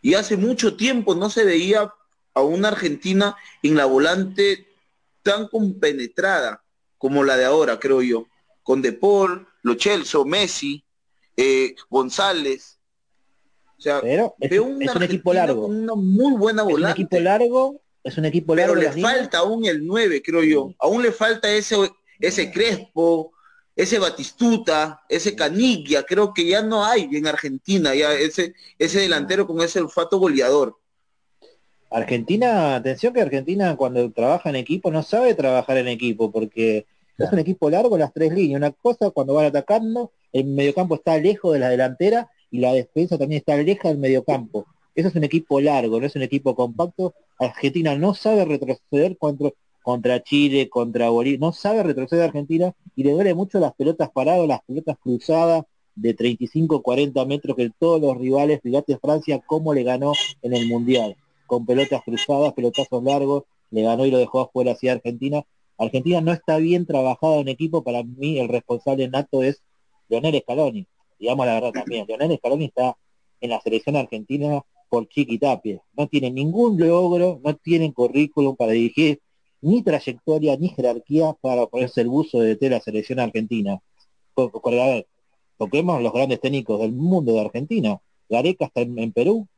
[0.00, 1.92] y hace mucho tiempo no se veía
[2.34, 4.67] a una Argentina en la volante
[5.22, 6.62] tan compenetrada
[6.96, 8.26] como la de ahora, creo yo,
[8.62, 10.84] con De Paul, Lo Celso, Messi,
[11.36, 12.78] eh, González.
[13.78, 14.58] O sea, Pero es,
[14.94, 15.66] un equipo largo.
[15.66, 16.90] una muy buena volante.
[16.90, 18.74] Es un equipo largo, es un equipo largo.
[18.74, 20.74] Pero le falta aún el 9, creo yo.
[20.80, 21.76] Aún le falta ese,
[22.18, 23.32] ese Crespo,
[23.76, 29.46] ese Batistuta, ese Caniglia, creo que ya no hay en Argentina, ya ese, ese delantero
[29.46, 30.76] con ese olfato goleador.
[31.90, 37.32] Argentina, atención que Argentina cuando trabaja en equipo no sabe trabajar en equipo porque es
[37.32, 38.58] un equipo largo las tres líneas.
[38.58, 43.18] Una cosa cuando van atacando, el mediocampo está lejos de la delantera y la defensa
[43.18, 44.66] también está lejos del mediocampo.
[44.94, 47.14] Eso es un equipo largo, no es un equipo compacto.
[47.38, 49.50] Argentina no sabe retroceder contra,
[49.82, 54.46] contra Chile, contra Bolivia, no sabe retroceder Argentina y le duele mucho las pelotas paradas,
[54.46, 59.82] las pelotas cruzadas de 35, 40 metros que todos los rivales, fíjate Francia, cómo le
[59.82, 61.16] ganó en el Mundial,
[61.48, 65.42] con pelotas cruzadas, pelotazos largos, le ganó y lo dejó afuera hacia Argentina.
[65.78, 69.62] Argentina no está bien trabajada en equipo, para mí el responsable nato es
[70.08, 70.86] Leonel Scaloni,
[71.18, 72.96] digamos la verdad también, Leonel Scaloni está
[73.40, 79.20] en la selección argentina por chiquitapie, no tiene ningún logro, no tienen currículum para dirigir
[79.60, 83.80] ni trayectoria ni jerarquía para ponerse el buzo de la selección argentina.
[85.56, 88.00] toquemos los grandes técnicos del mundo de Argentina.
[88.28, 89.48] Gareca está en, Perú,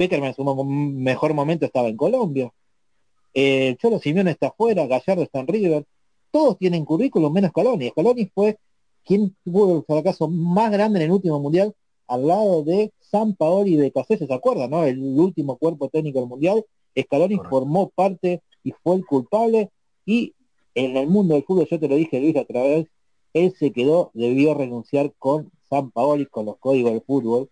[0.00, 2.50] Peckerman en su mejor momento estaba en Colombia,
[3.34, 5.84] eh, Cholo Simeone está afuera, Gallardo está en River,
[6.30, 7.90] todos tienen currículum menos Scaloni.
[7.90, 8.56] Scaloni fue
[9.04, 11.74] quien tuvo el fracaso más grande en el último mundial
[12.06, 14.70] al lado de San Paoli y de Casillas, ¿se acuerdan?
[14.70, 14.84] No?
[14.84, 16.64] El último cuerpo técnico del mundial.
[16.98, 19.68] Scaloni formó parte y fue el culpable
[20.06, 20.32] y
[20.74, 22.86] en el mundo del fútbol, yo te lo dije Luis otra vez,
[23.34, 27.50] él se quedó, debió renunciar con San Paoli, con los códigos del fútbol,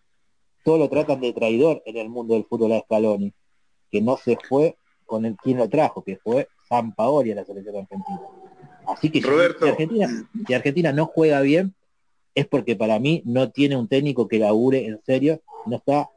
[0.68, 3.33] todo lo tratan de traidor en el mundo del fútbol a Scaloni,
[3.90, 4.76] que no se fue
[5.07, 8.20] con el quien lo trajo, que fue San Paoli a la selección argentina.
[8.87, 9.64] Así que Roberto.
[9.64, 11.74] Si, Argentina, si Argentina no juega bien,
[12.35, 16.11] es porque para mí no tiene un técnico que labure en serio, no está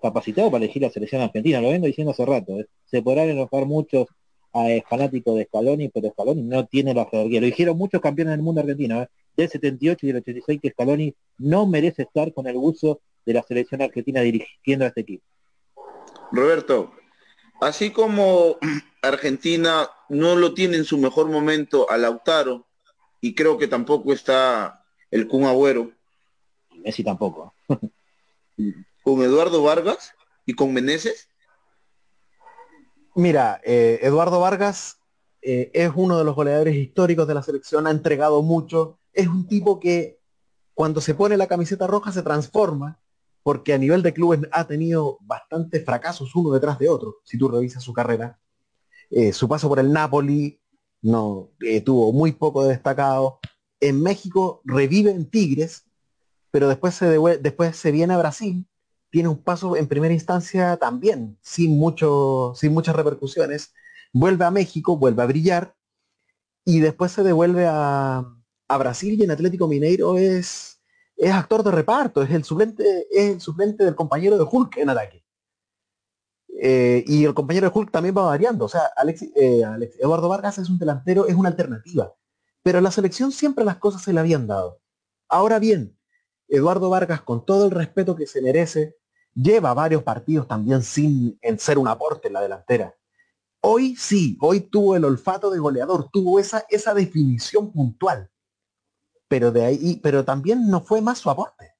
[0.00, 2.60] capacitado para elegir la selección argentina, lo vengo diciendo hace rato.
[2.60, 2.66] ¿eh?
[2.84, 4.06] Se podrán enojar muchos
[4.54, 7.40] eh, fanáticos de Scaloni, pero Scaloni no tiene la jerarquía.
[7.40, 9.08] Lo dijeron muchos campeones del mundo argentino, ¿eh?
[9.36, 13.42] del 78 y del 86, que Scaloni no merece estar con el uso de la
[13.42, 15.24] selección argentina dirigiendo a este equipo.
[16.32, 16.92] Roberto,
[17.60, 18.56] así como
[19.02, 22.66] Argentina no lo tiene en su mejor momento a Lautaro,
[23.20, 25.92] y creo que tampoco está el Kun Agüero.
[26.84, 27.54] Messi tampoco.
[29.02, 30.14] ¿Con Eduardo Vargas
[30.46, 31.28] y con Meneses?
[33.14, 34.98] Mira, eh, Eduardo Vargas
[35.42, 39.46] eh, es uno de los goleadores históricos de la selección, ha entregado mucho, es un
[39.46, 40.20] tipo que
[40.74, 43.00] cuando se pone la camiseta roja se transforma,
[43.50, 47.48] porque a nivel de clubes ha tenido bastantes fracasos uno detrás de otro, si tú
[47.48, 48.38] revisas su carrera.
[49.10, 50.60] Eh, su paso por el Napoli
[51.02, 51.50] no
[51.84, 53.40] tuvo muy poco de destacado.
[53.80, 55.84] En México revive en Tigres,
[56.52, 58.64] pero después se, después se viene a Brasil
[59.10, 61.80] tiene un paso en primera instancia también, sin,
[62.54, 63.74] sin muchas repercusiones.
[64.12, 65.74] Vuelve a México, vuelve a brillar
[66.64, 68.36] y después se devuelve a,
[68.78, 70.69] Brasil y en Atlético Mineiro es,
[71.20, 75.22] es actor de reparto, es el suplente, es el del compañero de Hulk en ataque.
[76.62, 78.64] Eh, y el compañero de Hulk también va variando.
[78.64, 78.90] O sea,
[79.36, 79.62] eh,
[79.98, 82.14] Eduardo Vargas es un delantero, es una alternativa.
[82.62, 84.80] Pero en la selección siempre las cosas se le habían dado.
[85.28, 85.94] Ahora bien,
[86.48, 88.96] Eduardo Vargas, con todo el respeto que se merece,
[89.34, 92.94] lleva varios partidos también sin ser un aporte en la delantera.
[93.60, 98.30] Hoy sí, hoy tuvo el olfato de goleador, tuvo esa, esa definición puntual.
[99.30, 101.76] Pero de ahí, pero también no fue más su aporte.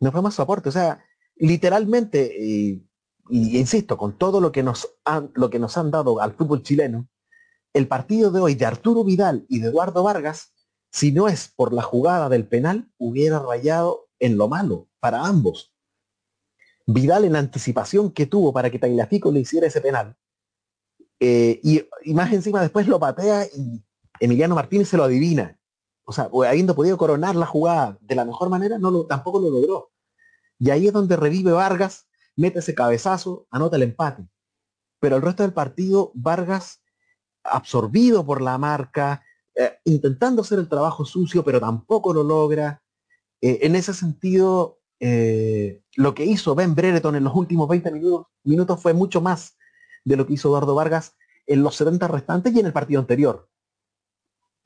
[0.00, 0.68] No fue más su aporte.
[0.68, 1.04] O sea,
[1.36, 2.84] literalmente, y
[3.30, 7.08] insisto, con todo lo que, nos han, lo que nos han dado al fútbol chileno,
[7.72, 10.52] el partido de hoy de Arturo Vidal y de Eduardo Vargas,
[10.90, 15.72] si no es por la jugada del penal, hubiera rayado en lo malo para ambos.
[16.86, 20.16] Vidal en anticipación que tuvo para que Tagliafico le hiciera ese penal.
[21.20, 23.84] Eh, y, más encima después lo patea y
[24.20, 25.57] Emiliano Martínez se lo adivina.
[26.08, 29.50] O sea, habiendo podido coronar la jugada de la mejor manera, no lo, tampoco lo
[29.50, 29.90] logró.
[30.58, 34.26] Y ahí es donde revive Vargas, mete ese cabezazo, anota el empate.
[35.00, 36.80] Pero el resto del partido, Vargas,
[37.44, 39.22] absorbido por la marca,
[39.54, 42.82] eh, intentando hacer el trabajo sucio, pero tampoco lo logra.
[43.42, 48.28] Eh, en ese sentido, eh, lo que hizo Ben Brereton en los últimos 20 minutos,
[48.44, 49.58] minutos fue mucho más
[50.06, 51.16] de lo que hizo Eduardo Vargas
[51.46, 53.46] en los 70 restantes y en el partido anterior.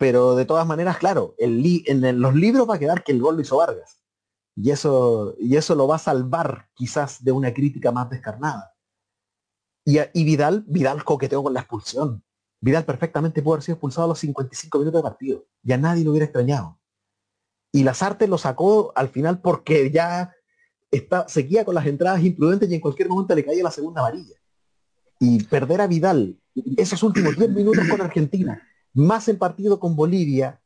[0.02, 3.42] Pero de todas maneras, claro, en los libros va a quedar que el gol lo
[3.42, 4.02] hizo Vargas.
[4.56, 8.74] Y eso, y eso lo va a salvar quizás de una crítica más descarnada.
[9.84, 12.24] Y, y Vidal, Vidal coqueteó con la expulsión.
[12.60, 15.46] Vidal perfectamente pudo haber sido expulsado a los 55 minutos de partido.
[15.62, 16.80] Ya nadie lo hubiera extrañado.
[17.70, 20.34] Y Lazarte lo sacó al final porque ya
[20.90, 24.34] está, seguía con las entradas imprudentes y en cualquier momento le caía la segunda varilla.
[25.20, 26.40] Y perder a Vidal
[26.76, 28.60] esos últimos 10 minutos con Argentina,
[28.94, 30.60] más el partido con Bolivia,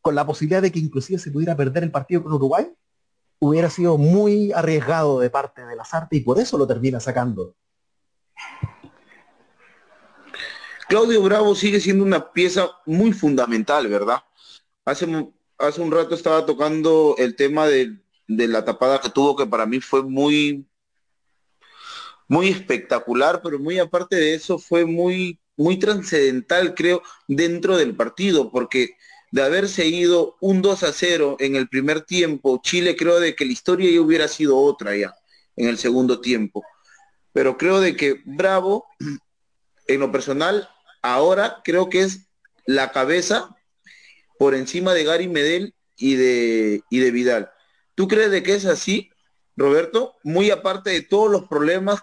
[0.00, 2.72] con la posibilidad de que inclusive se pudiera perder el partido con Uruguay,
[3.38, 7.56] hubiera sido muy arriesgado de parte de Lazarte y por eso lo termina sacando.
[10.88, 14.22] Claudio Bravo sigue siendo una pieza muy fundamental, ¿verdad?
[14.84, 19.80] Hace un rato estaba tocando el tema de, la tapada que tuvo, que para mí
[19.80, 20.68] fue muy,
[22.28, 28.50] muy espectacular, pero muy aparte de eso fue muy, muy trascendental, creo, dentro del partido,
[28.50, 28.96] porque
[29.32, 33.46] de haberse ido un 2 a 0 en el primer tiempo, Chile creo de que
[33.46, 35.14] la historia ya hubiera sido otra ya
[35.56, 36.62] en el segundo tiempo.
[37.32, 38.86] Pero creo de que Bravo,
[39.86, 40.68] en lo personal,
[41.00, 42.28] ahora creo que es
[42.66, 43.56] la cabeza
[44.38, 47.50] por encima de Gary Medel y de, y de Vidal.
[47.94, 49.10] ¿Tú crees de que es así,
[49.56, 50.16] Roberto?
[50.24, 52.02] Muy aparte de todos los problemas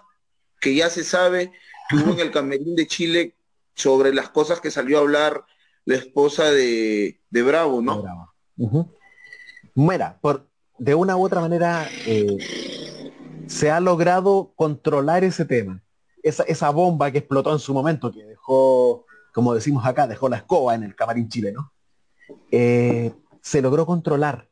[0.60, 1.52] que ya se sabe
[1.88, 3.34] que hubo en el Camerín de Chile
[3.80, 5.44] sobre las cosas que salió a hablar
[5.84, 8.04] la esposa de, Bravo, ¿no?
[9.74, 10.46] Mira, por,
[10.78, 12.36] de una u otra manera eh,
[13.46, 15.82] se ha logrado controlar ese tema.
[16.22, 20.36] Esa, esa bomba que explotó en su momento, que dejó, como decimos acá, dejó la
[20.36, 21.72] escoba en el camarín chileno.
[22.50, 24.48] Eh, se logró controlar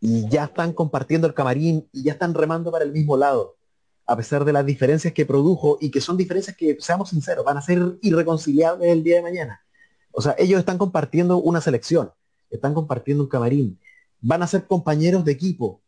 [0.00, 3.56] y ya están compartiendo el camarín y ya están remando para el mismo lado,
[4.06, 7.56] a pesar de las diferencias que produjo y que son diferencias que, seamos sinceros, van
[7.56, 9.62] a ser irreconciliables el día de mañana.
[10.12, 12.12] O sea, ellos están compartiendo una selección,
[12.50, 13.78] están compartiendo un camarín,
[14.20, 15.80] van a ser compañeros de equipo,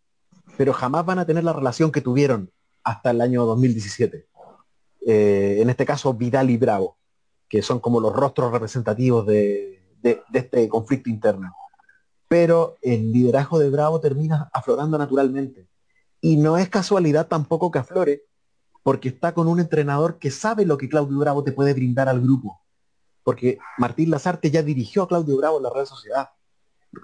[0.56, 2.50] pero jamás van a tener la relación que tuvieron
[2.82, 4.26] hasta el año 2017.
[5.06, 6.96] Eh, en este caso, Vidal y Bravo,
[7.48, 11.54] que son como los rostros representativos de, de, este conflicto interno.
[12.28, 15.68] Pero el liderazgo de Bravo termina aflorando naturalmente.
[16.24, 18.22] Y no es casualidad tampoco que aflore,
[18.82, 22.22] porque está con un entrenador que sabe lo que Claudio Bravo te puede brindar al
[22.22, 22.62] grupo.
[23.22, 26.30] Porque Martín Lazarte ya dirigió a Claudio Bravo en la Red Sociedad.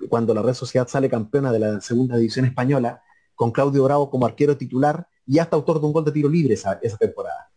[0.08, 3.02] Cuando la Red Sociedad sale campeona de la segunda división española,
[3.34, 6.54] con Claudio Bravo como arquero titular y hasta autor de un gol de tiro libre
[6.54, 7.52] esa, esa temporada.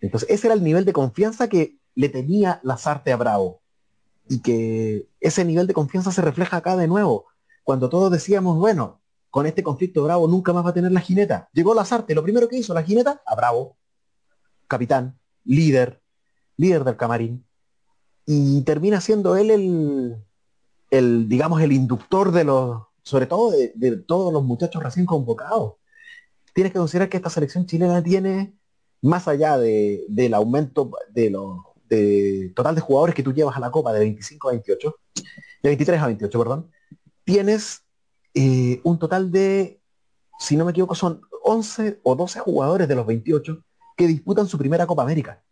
[0.00, 3.60] Entonces, ese era el nivel de confianza que le tenía Lazarte a Bravo.
[4.28, 7.26] Y que ese nivel de confianza se refleja acá de nuevo.
[7.64, 9.01] Cuando todos decíamos, bueno,
[9.32, 11.48] con este conflicto Bravo nunca más va a tener la jineta.
[11.54, 13.78] Llegó Lazarte, lo primero que hizo la jineta, a Bravo,
[14.68, 16.02] capitán, líder,
[16.58, 17.42] líder del camarín,
[18.26, 20.16] y termina siendo él el,
[20.90, 25.76] el digamos, el inductor de los, sobre todo de, todos los muchachos recién convocados.
[26.52, 28.54] Tienes que considerar que esta selección chilena tiene,
[29.00, 33.60] más allá de, del aumento de los de total de jugadores que tú llevas a
[33.60, 34.94] la Copa de 25 a 28,
[35.62, 36.70] de 23 a 28, perdón,
[37.24, 37.81] tienes
[38.34, 39.80] eh, un total de,
[40.38, 43.62] si no me equivoco, son 11 o 12 jugadores de los 28
[43.96, 45.42] que disputan su primera Copa América.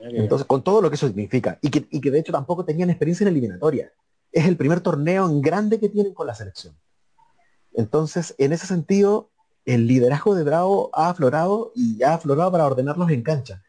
[0.00, 1.58] Entonces, con todo lo que eso significa.
[1.62, 3.92] Y que, y que de hecho tampoco tenían experiencia en eliminatoria.
[4.32, 6.76] Es el primer torneo en grande que tienen con la selección.
[7.72, 9.30] Entonces, en ese sentido,
[9.64, 13.62] el liderazgo de Bravo ha aflorado y ha aflorado para ordenarlos en cancha.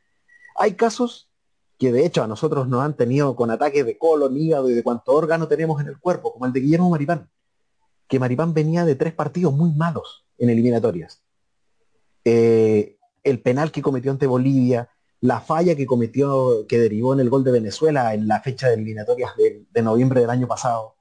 [0.56, 1.30] Hay casos
[1.78, 4.84] que de hecho a nosotros nos han tenido con ataques de colon, hígado y de
[4.84, 7.30] cuánto órgano tenemos en el cuerpo, como el de Guillermo Maripán
[8.08, 11.24] que Maripán venía de tres partidos muy malos en eliminatorias.
[12.26, 14.90] Eh, el penal que cometió ante Bolivia,
[15.22, 18.76] la falla que cometió, que derivó en el gol de Venezuela en la fecha de
[18.76, 20.96] eliminatorias de, noviembre del año pasado,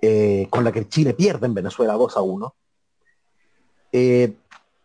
[0.00, 2.54] eh, con la que Chile pierde en Venezuela 2 a 1.
[3.92, 4.34] Eh,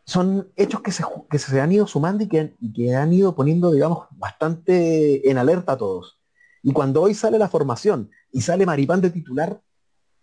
[0.05, 3.71] son hechos que se, que se, han ido sumando y que, que han ido poniendo,
[3.71, 6.19] digamos, bastante en alerta a todos.
[6.63, 9.61] Y cuando hoy sale la formación y sale Maripán de titular,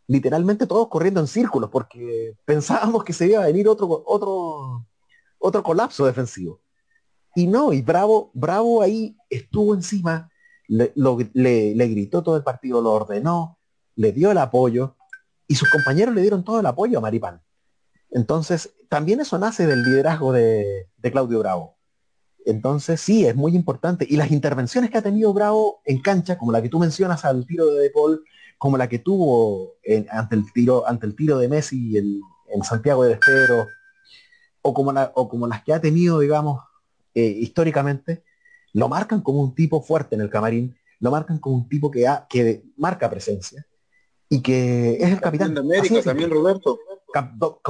[0.06, 4.86] literalmente todos corriendo en círculos, porque pensábamos que se iba a venir otro, otro,
[5.38, 6.60] otro colapso defensivo.
[7.34, 10.30] Y no, y Bravo, Bravo ahí estuvo encima,
[10.68, 13.58] le, le, gritó todo el partido, lo ordenó,
[13.96, 14.96] le dio el apoyo,
[15.46, 17.42] y sus compañeros le dieron todo el apoyo a Maripán.
[18.10, 21.76] Entonces, también eso nace del liderazgo de, de Claudio Bravo.
[22.46, 24.06] Entonces, sí, es muy importante.
[24.08, 27.46] Y las intervenciones que ha tenido Bravo en cancha, como la que tú mencionas al
[27.46, 28.22] tiro de De Paul,
[28.58, 29.74] como la que tuvo
[30.10, 32.20] ante, el tiro, ante el tiro de Messi en,
[32.62, 33.66] Santiago del Estero,
[34.62, 36.62] o como, o como las que ha tenido, digamos,
[37.14, 38.22] eh, históricamente,
[38.72, 42.06] lo marcan como un tipo fuerte en el camarín, lo marcan como un tipo que,
[42.06, 43.66] ha, que marca presencia
[44.28, 45.54] y que es el capitán.
[45.54, 46.78] de América también, Roberto.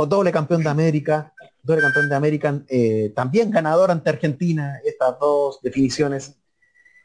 [0.09, 5.61] doble campeón de América, doble campeón de América, eh, también ganador ante Argentina, estas dos
[5.63, 6.37] definiciones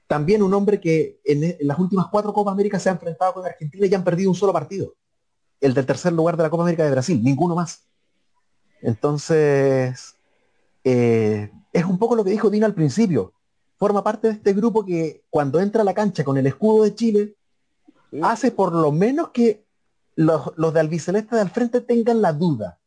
[0.10, 3.86] también un hombre que en, las últimas cuatro Copas América se ha enfrentado con Argentina
[3.86, 4.96] y han perdido un solo partido.
[5.62, 7.86] El del tercer lugar de la Copa América de Brasil, ninguno más.
[8.82, 10.16] Entonces,
[10.84, 13.34] eh, es un poco lo que dijo Dina al principio.
[13.78, 16.96] Forma parte de este grupo que cuando entra a la cancha con el escudo de
[16.96, 17.36] Chile,
[18.24, 19.64] hace por lo menos que
[20.16, 22.80] los, los de albiceleste del frente tengan la duda.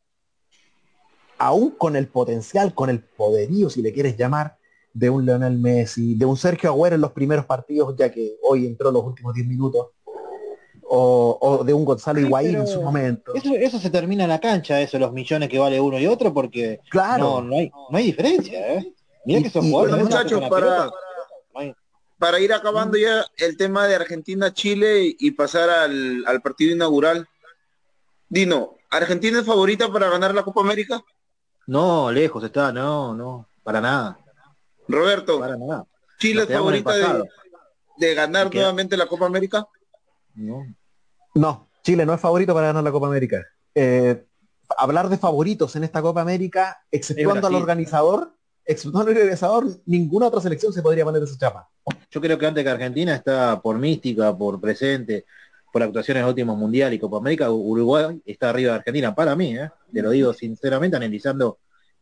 [1.37, 4.57] Aún con el potencial, con el poderío, si le quieres llamar,
[4.93, 8.67] de un Leonel Messi, de un Sergio Agüero en los primeros partidos, ya que hoy
[8.67, 9.87] entró los últimos 10 minutos,
[10.95, 13.33] o, de un Gonzalo Higuaín en su momento.
[13.33, 16.81] Eso, se termina en la cancha, eso, los millones que vale uno y otro, porque
[16.89, 17.41] claro.
[17.41, 18.75] no, hay, no hay diferencia.
[18.75, 18.93] ¿eh?
[19.25, 20.03] Mira que son jugadores.
[20.03, 20.91] muchachos, para,
[22.19, 27.27] para ir acabando ya el tema de Argentina-Chile y pasar al, al partido inaugural.
[28.29, 31.03] Dino, ¿Argentina es favorita para ganar la Copa América?
[31.65, 34.19] No, lejos está, no, no, para nada.
[34.87, 35.41] Roberto,
[36.19, 37.23] ¿Chile es favorita
[37.97, 39.67] de, ganar nuevamente la Copa América?
[40.35, 40.65] No.
[41.35, 43.45] No, Chile no es favorito para ganar la Copa América.
[43.75, 44.25] Eh,
[44.77, 48.33] hablar de favoritos en esta Copa América, exceptuando al organizador,
[48.65, 51.69] exceptuando al organizador, ninguna otra selección se podría poner esa chapa.
[52.09, 55.25] Yo creo que antes que Argentina está por mística, por presente,
[55.71, 59.57] por actuaciones en últimos mundial y Copa América, Uruguay está arriba de Argentina, para mí,
[59.57, 59.69] ¿eh?
[59.91, 61.57] te lo digo sinceramente, analizando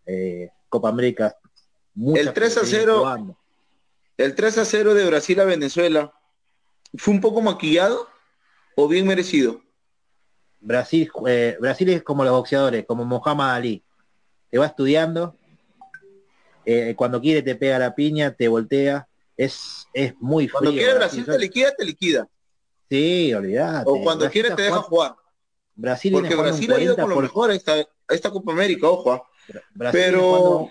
[0.05, 1.37] eh, Copa América
[1.95, 3.35] el 3 a 0
[4.17, 6.13] el 3 a 0 de Brasil a Venezuela
[6.95, 8.07] fue un poco maquillado
[8.75, 9.61] o bien merecido
[10.59, 13.83] Brasil eh, Brasil es como los boxeadores como Muhammad Ali.
[14.49, 15.35] Te va estudiando
[16.65, 20.93] eh, cuando quiere te pega la piña te voltea es es muy frío cuando quiere
[20.93, 22.29] Brasil, te liquida te liquida.
[22.89, 23.89] Sí olvídate.
[23.89, 25.15] O cuando quiere te deja jugar.
[25.73, 27.75] Brasil porque Brasil ha ido por lo mejor esta,
[28.07, 29.23] esta Copa América ojo ah.
[29.91, 30.69] pero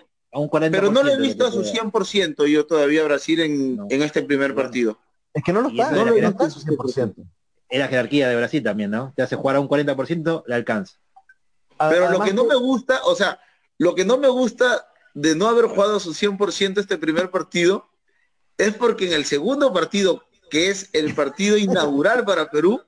[0.71, 4.55] pero no lo he visto a su 100% yo todavía Brasil en, en este primer
[4.55, 4.99] partido.
[5.35, 7.15] Es que no lo está, no, lo está 100%.
[7.69, 9.13] Es la jerarquía de Brasil también, ¿no?
[9.17, 10.97] Te hace jugar a un 40%, le alcanza.
[11.79, 13.41] Pero lo que no me gusta, o sea,
[13.79, 17.89] lo que no me gusta de no haber jugado a su 100% este primer partido
[18.59, 22.83] es porque en el segundo partido, que es el partido inaugural para Perú,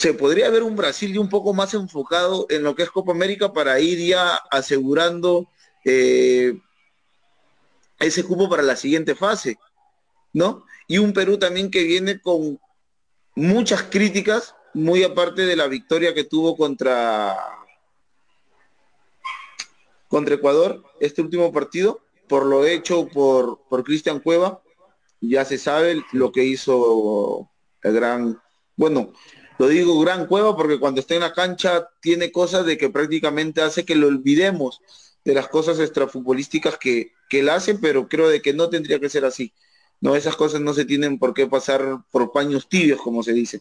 [0.00, 3.52] se podría ver un Brasil un poco más enfocado en lo que es Copa América
[3.52, 5.46] para ir ya asegurando
[5.84, 6.58] eh,
[7.98, 9.58] ese cupo para la siguiente fase,
[10.32, 10.64] ¿no?
[10.88, 12.58] Y un Perú también que viene con
[13.34, 17.36] muchas críticas, muy aparte de la victoria que tuvo contra
[20.08, 24.62] contra Ecuador, este último partido, por lo hecho por, por Cristian Cueva,
[25.20, 27.50] ya se sabe lo que hizo
[27.82, 28.40] el gran,
[28.76, 29.12] bueno,
[29.60, 33.60] lo digo gran Cueva porque cuando está en la cancha tiene cosas de que prácticamente
[33.60, 34.80] hace que lo olvidemos
[35.22, 39.10] de las cosas extrafutbolísticas que, que él hace, pero creo de que no tendría que
[39.10, 39.52] ser así.
[40.00, 43.60] No, esas cosas no se tienen por qué pasar por paños tibios, como se dice.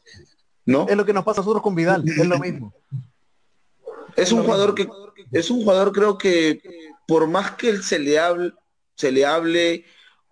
[0.66, 0.88] ¿No?
[0.88, 2.74] Es lo que nos pasa a nosotros con Vidal, es lo mismo.
[4.16, 4.88] Es un jugador que
[5.34, 6.62] es un jugador creo que
[7.10, 8.54] por más que él se le hable,
[8.95, 9.84] se le hable,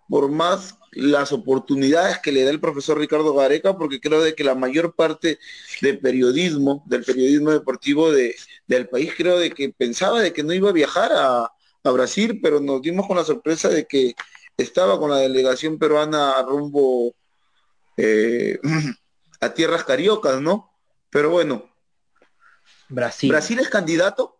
[0.08, 4.42] por más las oportunidades que le da el profesor Ricardo Gareca, porque creo de que
[4.42, 5.38] la mayor parte
[5.82, 8.34] del periodismo, del periodismo deportivo de,
[8.66, 11.52] del país, creo de que pensaba de que no iba a viajar a,
[11.84, 14.14] a Brasil, pero nos dimos con la sorpresa de que
[14.56, 17.14] estaba con la delegación peruana rumbo
[17.96, 18.58] eh,
[19.40, 20.72] a tierras cariocas, ¿no?
[21.10, 21.68] Pero bueno.
[22.88, 23.30] Brasil.
[23.30, 24.38] ¿Brasil es candidato?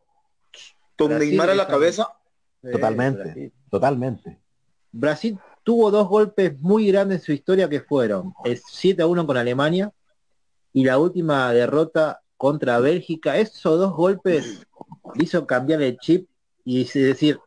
[0.97, 2.09] ¿Con Neymar a la cabeza?
[2.61, 4.41] Totalmente, totalmente.
[4.91, 5.39] Brasil
[5.69, 9.37] tuvo dos golpes muy grandes en su historia que fueron el 7 a 1 con
[9.37, 9.93] Alemania
[10.73, 13.37] y la última derrota contra Bélgica.
[13.37, 14.66] Esos dos golpes
[15.16, 16.27] hizo cambiar el chip
[16.64, 17.39] y decir,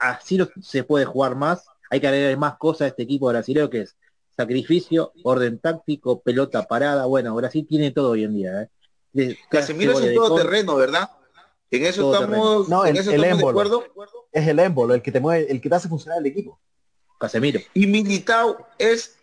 [0.00, 3.68] así no se puede jugar más hay que agregar más cosas a este equipo brasileño
[3.68, 3.98] que es
[4.34, 7.04] sacrificio, orden táctico, pelota parada.
[7.04, 8.70] Bueno, Brasil tiene todo hoy en día.
[9.14, 9.36] ¿eh?
[9.50, 11.10] Casemiro es un todo terreno, ¿verdad?
[11.70, 13.84] En eso estamos, no, el, de acuerdo.
[14.32, 16.58] Es el émbolo, el que te mueve, el que te hace funcionar el equipo.
[17.22, 17.60] Casemiro.
[17.74, 19.16] Y Militao es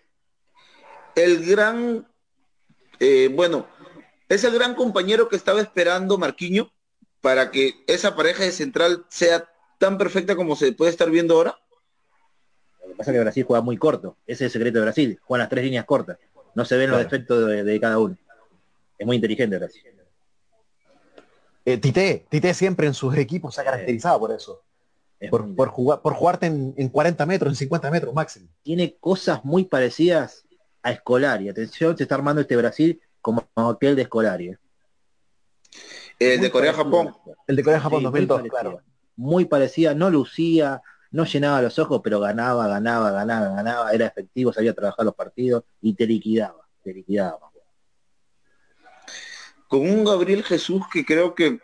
[1.16, 2.08] el gran,
[3.00, 3.68] eh, bueno,
[4.28, 6.72] es el gran compañero que estaba esperando Marquiño
[7.22, 11.60] para que esa pareja de central sea tan perfecta como se puede estar viendo ahora
[13.00, 14.18] pasa que Brasil juega muy corto.
[14.28, 15.20] Ese es el secreto de Brasil.
[15.24, 16.18] Juegan las tres líneas cortas.
[16.54, 18.18] No se ven los defectos de, cada uno.
[18.97, 19.82] Es muy inteligente Brasil.
[21.64, 24.62] Eh, Tite, Tite siempre en sus equipos se ha caracterizado por eso.
[25.30, 28.48] Por, jugar, por jugarte en, 40 metros, en 50 metros máximo.
[28.64, 30.46] Tiene cosas muy parecidas
[30.82, 31.50] a Escolari.
[31.50, 34.50] Atención, se está armando este Brasil como aquel de Escolari.
[34.50, 34.58] ¿eh?
[36.20, 37.16] El de Corea-Japón.
[37.48, 38.82] El de Corea-Japón 2002, claro.
[39.18, 44.54] Muy parecida, no lucía, no llenaba los ojos, pero ganaba, ganaba, ganaba, ganaba, era efectivo,
[44.54, 47.40] sabía trabajar los partidos y te liquidaba, te liquidaba.
[49.68, 51.60] Con un Gabriel Jesús que creo que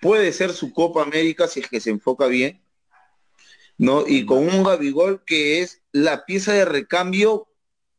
[0.00, 2.62] puede ser su Copa América si es que se enfoca bien,
[3.78, 4.06] ¿no?
[4.06, 7.48] Y con un Gabigol que es la pieza de recambio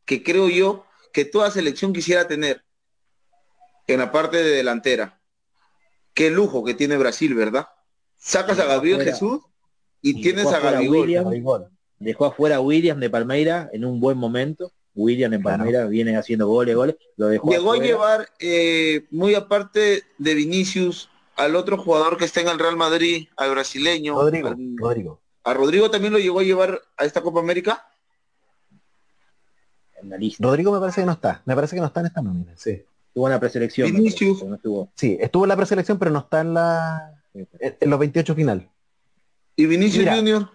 [0.06, 2.64] que creo yo que toda selección quisiera tener
[3.88, 5.20] en la parte de delantera.
[6.14, 7.68] Qué lujo que tiene Brasil, ¿verdad?
[8.18, 9.42] Sacas a Gabriel Jesús
[10.02, 11.70] y, tienes a Gabigol.
[12.00, 14.72] Dejó afuera a William de Palmeira en un buen momento.
[14.94, 16.96] William en Palmeira viene haciendo goles, goles.
[17.18, 22.42] Lo dejó Llegó a llevar, eh, muy aparte de Vinicius, al otro jugador que está
[22.42, 24.16] en el Real Madrid, al brasileño.
[24.16, 24.56] Rodrigo.
[24.78, 25.22] Rodrigo.
[25.46, 27.88] ¿A Rodrigo también lo llegó a llevar a esta Copa América?
[30.02, 30.44] En la lista.
[30.44, 31.44] Rodrigo me parece que no está.
[31.46, 32.84] Me parece que no está en esta nómina, sí.
[33.08, 33.92] Estuvo en la preselección.
[33.94, 34.42] Vinicius.
[34.42, 34.92] estuvo.
[34.96, 38.70] Sí, estuvo en la preselección, pero no está en la en los 28 final.
[39.56, 40.50] ¿Y Vinicius Junior?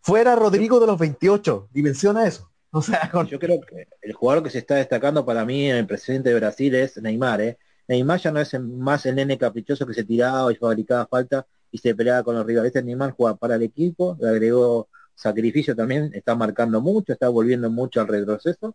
[0.00, 2.50] Fuera Rodrigo de los 28, dimensiona eso.
[2.70, 5.86] O sea, yo creo que el jugador que se está destacando para mí en el
[5.86, 7.58] presidente de Brasil es Neymar, ¿eh?
[7.88, 11.78] Neymar ya no es más el nene caprichoso que se tiraba y fabricaba falta y
[11.78, 12.68] se peleaba con los rivales.
[12.68, 17.70] Este Neymar juega para el equipo, le agregó sacrificio también, está marcando mucho, está volviendo
[17.70, 18.74] mucho al retroceso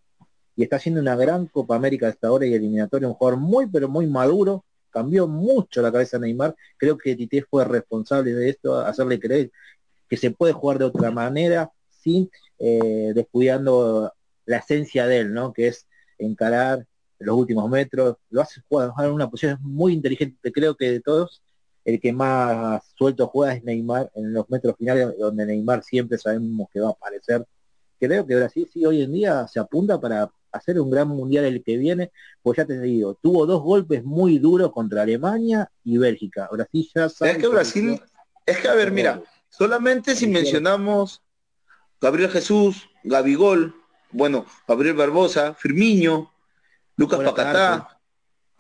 [0.56, 3.88] y está haciendo una gran Copa América hasta ahora y eliminatoria, un jugador muy pero
[3.88, 6.56] muy maduro, cambió mucho la cabeza de Neymar.
[6.78, 9.52] Creo que Tite fue responsable de esto, hacerle creer
[10.10, 12.30] que se puede jugar de otra manera sin
[12.60, 14.14] eh, descuidando
[14.46, 15.54] la esencia de él, ¿no?
[15.54, 15.88] Que es
[16.18, 16.86] encarar
[17.20, 18.18] los últimos metros.
[18.30, 20.52] Lo hace jugar en una posición muy inteligente.
[20.52, 21.43] Creo que de todos,
[21.86, 26.70] el que más suelto juega es Neymar en los metros finales, donde Neymar siempre sabemos
[26.72, 27.46] que va a aparecer.
[28.00, 31.64] Creo que Brasil sí hoy en día se apunta para hacer un gran mundial el
[31.64, 32.12] que viene,
[32.42, 36.48] pues ya te digo, tuvo dos golpes muy duros contra Alemania y Bélgica.
[36.52, 38.02] Brasil ya sabe Es que Brasil,
[38.46, 41.22] es que a ver, mira, solamente si mencionamos
[42.00, 43.76] Gabriel Jesús, Gabigol,
[44.12, 46.32] bueno, Gabriel Barbosa, Firmiño,
[46.96, 48.00] Lucas Pacatá,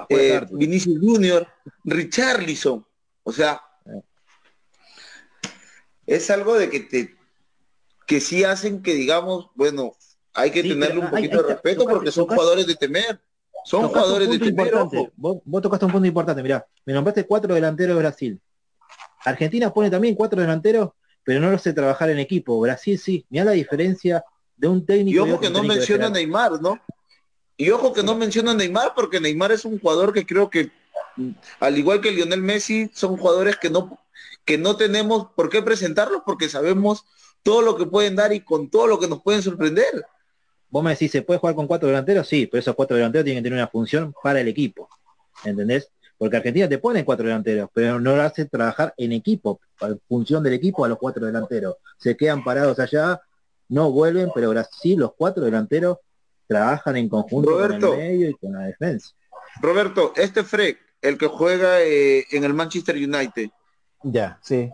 [0.10, 1.48] eh, Vinicius Junior,
[1.84, 2.86] Richarlison.
[3.24, 3.62] O sea,
[6.06, 7.16] es algo de que te
[8.06, 9.94] que sí hacen que digamos, bueno,
[10.34, 13.20] hay que tenerle un poquito de respeto porque son jugadores de temer.
[13.66, 14.74] Son jugadores de temer.
[15.16, 18.42] Vos, vos, tocaste un punto importante, mirá, me nombraste cuatro delanteros de Brasil.
[19.24, 20.92] Argentina pone también cuatro delanteros,
[21.24, 22.60] pero no lo sé trabajar en equipo.
[22.60, 24.24] Brasil sí, mira la diferencia
[24.58, 25.16] de un técnico.
[25.26, 26.78] Y ojo que no menciona a Neymar, ¿no?
[27.56, 30.72] Y ojo que no menciona a Neymar porque Neymar es un jugador que creo que,
[31.60, 34.00] al igual que Lionel Messi, son jugadores que no,
[34.46, 37.06] que no tenemos por qué presentarlos porque sabemos
[37.44, 40.06] todo lo que pueden dar y con todo lo que nos pueden sorprender.
[40.70, 42.28] Vos me decís, ¿se puede jugar con cuatro delanteros?
[42.28, 44.90] Sí, pero esos cuatro delanteros tienen que tener una función para el equipo.
[45.44, 45.92] ¿Entendés?
[46.18, 50.42] Porque Argentina te pone cuatro delanteros, pero no lo hace trabajar en equipo, para función
[50.42, 51.76] del equipo a los cuatro delanteros.
[51.98, 53.22] Se quedan parados allá,
[53.70, 55.98] no vuelven, pero Brasil, los cuatro delanteros
[56.48, 59.12] trabajan en conjunto Roberto, con el medio y con la defensa.
[59.62, 63.50] Roberto, este Freck, el que juega eh, en el Manchester United.
[64.04, 64.72] Ya, sí.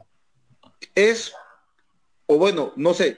[0.96, 1.34] Es,
[2.26, 3.18] o bueno, no sé,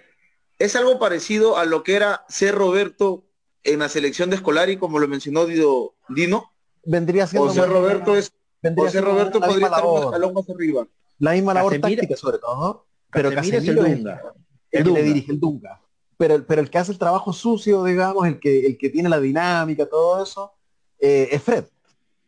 [0.58, 3.26] es algo parecido a lo que era ser Roberto
[3.64, 6.52] en la selección de Escolari, como lo mencionó Dino.
[6.84, 7.50] Vendría siendo.
[7.50, 8.34] O ser Roberto es.
[8.76, 10.88] o ser Roberto podría estar un escalón más arriba.
[11.20, 14.22] La misma labor táctica, sobre todo, Pero Casemiro, es el Dunga.
[14.72, 15.82] El, que le dirige el Dunga
[16.22, 19.20] pero, pero el que hace el trabajo sucio, digamos, el que, el que tiene la
[19.20, 20.52] dinámica, todo eso,
[21.00, 21.66] eh, es Fred.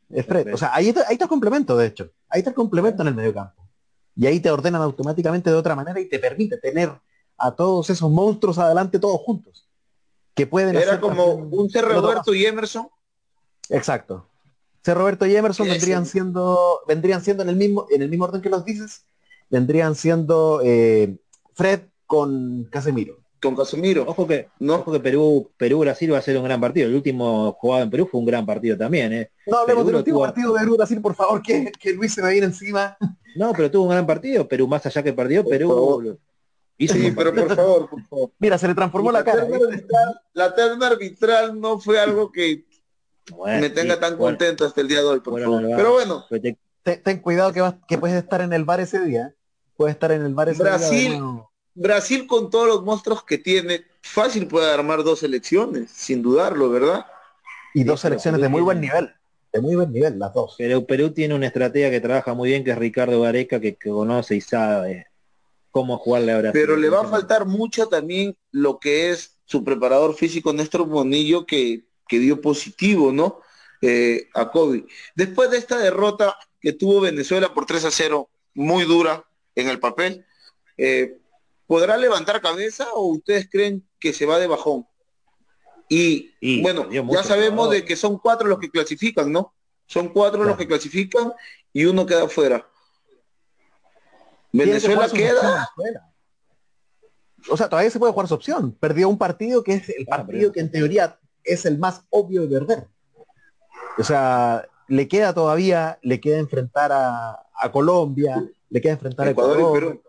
[0.10, 0.54] Es Fred.
[0.54, 2.12] O sea, ahí está, ahí está el complemento, de hecho.
[2.30, 3.68] Ahí está el complemento en el medio campo.
[4.16, 6.91] Y ahí te ordenan automáticamente de otra manera y te permite tener
[7.38, 9.68] a todos esos monstruos adelante todos juntos.
[10.36, 11.82] Que pueden Era como un C.
[11.82, 12.88] Roberto y Emerson.
[13.70, 14.28] Exacto.
[14.84, 14.93] C.
[14.93, 18.49] Roberto y Emerson vendrían siendo, vendrían siendo en el mismo, en el mismo orden que
[18.49, 19.06] los dices,
[19.49, 21.18] vendrían siendo eh,
[21.54, 24.06] Fred con Casemiro con Casemiro.
[24.08, 24.76] Ojo que, no.
[24.76, 26.88] ojo que Perú, Perú Brasil va a ser un gran partido.
[26.88, 29.32] El último jugado en Perú fue un gran partido también, ¿eh?
[29.46, 32.32] No hablemos del último partido de Perú Brasil, por favor, que, que, Luis se me
[32.32, 32.98] viene encima.
[33.36, 34.48] No, pero tuvo un gran partido.
[34.48, 36.18] Perú, más allá que perdió, Perú.
[36.78, 38.32] Hizo sí, pero por favor, por favor.
[38.39, 39.48] Mira, se le transformó la, cara.
[40.34, 42.66] la terna arbitral no fue algo que
[43.46, 45.64] me tenga tan contento hasta el día de hoy, por favor.
[45.76, 46.26] pero bueno.
[46.84, 49.34] Ten, cuidado que, vas, que puedes estar en el bar ese día.
[49.78, 51.20] Puedes estar en el bar ese Brasil, día.
[51.20, 51.44] Brasil
[52.28, 57.05] con todos los monstruos que tiene, fácil puede armar dos selecciones, sin dudarlo, ¿verdad?
[57.74, 59.11] Y dos selecciones de muy buen nivel,
[59.51, 60.55] de muy buen nivel, las dos.
[60.57, 64.36] Pero Perú tiene una estratega que trabaja muy bien, que es Ricardo Gareca, que, conoce
[64.36, 65.07] y sabe
[65.71, 66.61] cómo jugarle a Brasil.
[66.61, 71.45] Pero le va a faltar mucho también lo que es su preparador físico, Néstor Bonillo,
[71.45, 73.39] que, que dio positivo, ¿no?
[73.82, 74.84] Eh, a COVID.
[75.15, 79.80] Después de esta derrota que tuvo Venezuela por 3 a 0, muy dura en el
[79.80, 80.26] papel,
[80.78, 81.17] eh,
[81.74, 84.86] ¿podrá levantar cabeza o ustedes creen que se va de bajón?
[85.89, 89.55] Y, bueno, ya sabemos de que son cuatro los que clasifican, ¿no?
[89.88, 91.34] Son cuatro los que clasifican
[91.71, 92.69] y uno queda fuera.
[94.51, 95.67] Venezuela queda.
[97.49, 98.74] O sea, todavía se puede jugar su opción.
[98.80, 102.59] Perdió un partido que es el partido que en teoría es el más obvio de
[102.59, 102.88] perder.
[103.97, 107.39] O sea, le queda todavía, le queda enfrentar a,
[107.71, 110.03] Colombia, le queda enfrentar a Ecuador,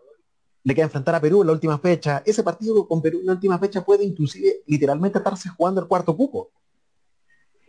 [0.65, 2.23] le queda enfrentar a Perú en la última fecha.
[2.25, 6.17] Ese partido con Perú en la última fecha puede inclusive literalmente estarse jugando el cuarto
[6.17, 6.49] cupo.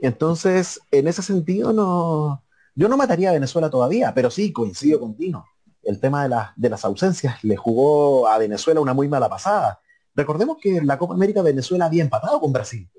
[0.00, 2.42] Entonces, en ese sentido, no,
[2.74, 5.44] yo no mataría a Venezuela todavía, pero sí coincido con Dino.
[5.82, 9.78] El tema de, de las ausencias le jugó a Venezuela una muy mala pasada.
[10.14, 12.90] Recordemos que en la Copa América Venezuela había empatado con Brasil.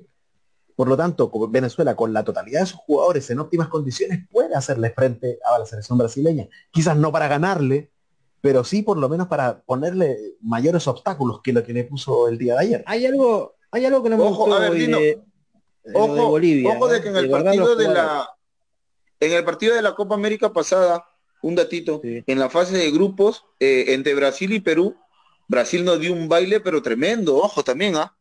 [0.76, 4.92] Por lo tanto, Venezuela con la totalidad de sus jugadores en óptimas condiciones puede hacerle
[4.92, 6.48] frente a la selección brasileña.
[6.70, 7.92] Quizás no para ganarle,
[8.48, 12.38] pero sí por lo menos para ponerle mayores obstáculos que lo que le puso el
[12.38, 12.84] día de ayer.
[12.88, 15.20] Hay algo, hay algo que no me ojo, a ver, de,
[15.94, 16.70] ojo, de Bolivia.
[16.70, 18.30] Ojo de que en el partido de la
[19.20, 21.10] en el partido de la Copa América pasada,
[21.42, 24.96] un datito, en la fase de grupos eh, entre Brasil y Perú,
[25.50, 28.16] Brasil nos dio un baile pero tremendo, ojo también, ¿ah?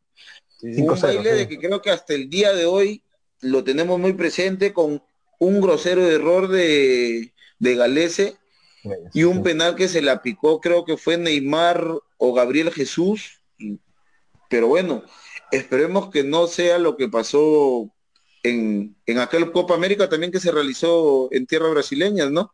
[0.61, 3.05] un baile de que creo que hasta el día de hoy
[3.43, 5.01] lo tenemos muy presente con
[5.39, 8.39] un grosero error de, de Galese
[9.12, 13.41] y un penal que se le picó, creo que fue Neymar o Gabriel Jesús.
[14.49, 15.03] Pero bueno,
[15.51, 17.91] esperemos que no sea lo que pasó
[18.43, 22.53] en, en aquel Copa América también que se realizó en tierra brasileñas, ¿no?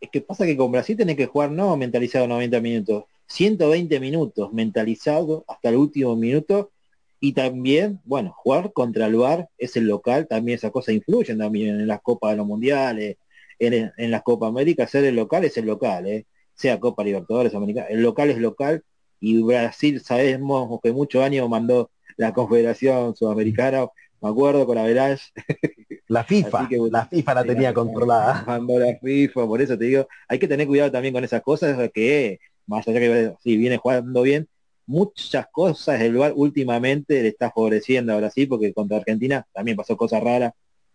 [0.00, 4.52] Es que pasa que con Brasil tiene que jugar no mentalizado 90 minutos, 120 minutos
[4.52, 6.72] mentalizado hasta el último minuto
[7.20, 11.80] y también, bueno, jugar contra el VAR es el local, también esa cosa influye también
[11.80, 13.16] en las copas de los mundiales,
[13.58, 16.26] en, en las Copa América, ser el local es el local, ¿eh?
[16.54, 18.82] sea Copa Libertadores Americana, el local es local
[19.20, 23.86] y Brasil sabemos que muchos años mandó la Confederación Sudamericana,
[24.20, 24.84] me acuerdo con la
[26.08, 28.44] La FIFA, la FIFA la tenía controlada.
[28.46, 31.90] Mandó la FIFA, por eso te digo, hay que tener cuidado también con esas cosas,
[31.92, 34.46] que más allá que si viene jugando bien,
[34.86, 39.96] muchas cosas el lugar últimamente le está favoreciendo a Brasil, porque contra Argentina también pasó
[39.96, 40.52] cosas raras,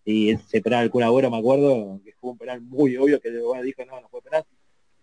[0.10, 3.42] y ese penal alguna Agüero me acuerdo, que fue un penal muy obvio, que el
[3.64, 4.44] dijo, no, no fue penal,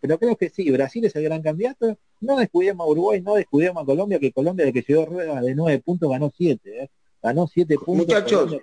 [0.00, 3.82] pero creo que sí, Brasil es el gran candidato, no descuidemos a Uruguay, no descuidemos
[3.82, 6.90] a Colombia, que Colombia de que llegó rueda de nueve puntos ganó siete, ¿eh?
[7.22, 8.06] ganó siete puntos.
[8.06, 8.56] Muchachos,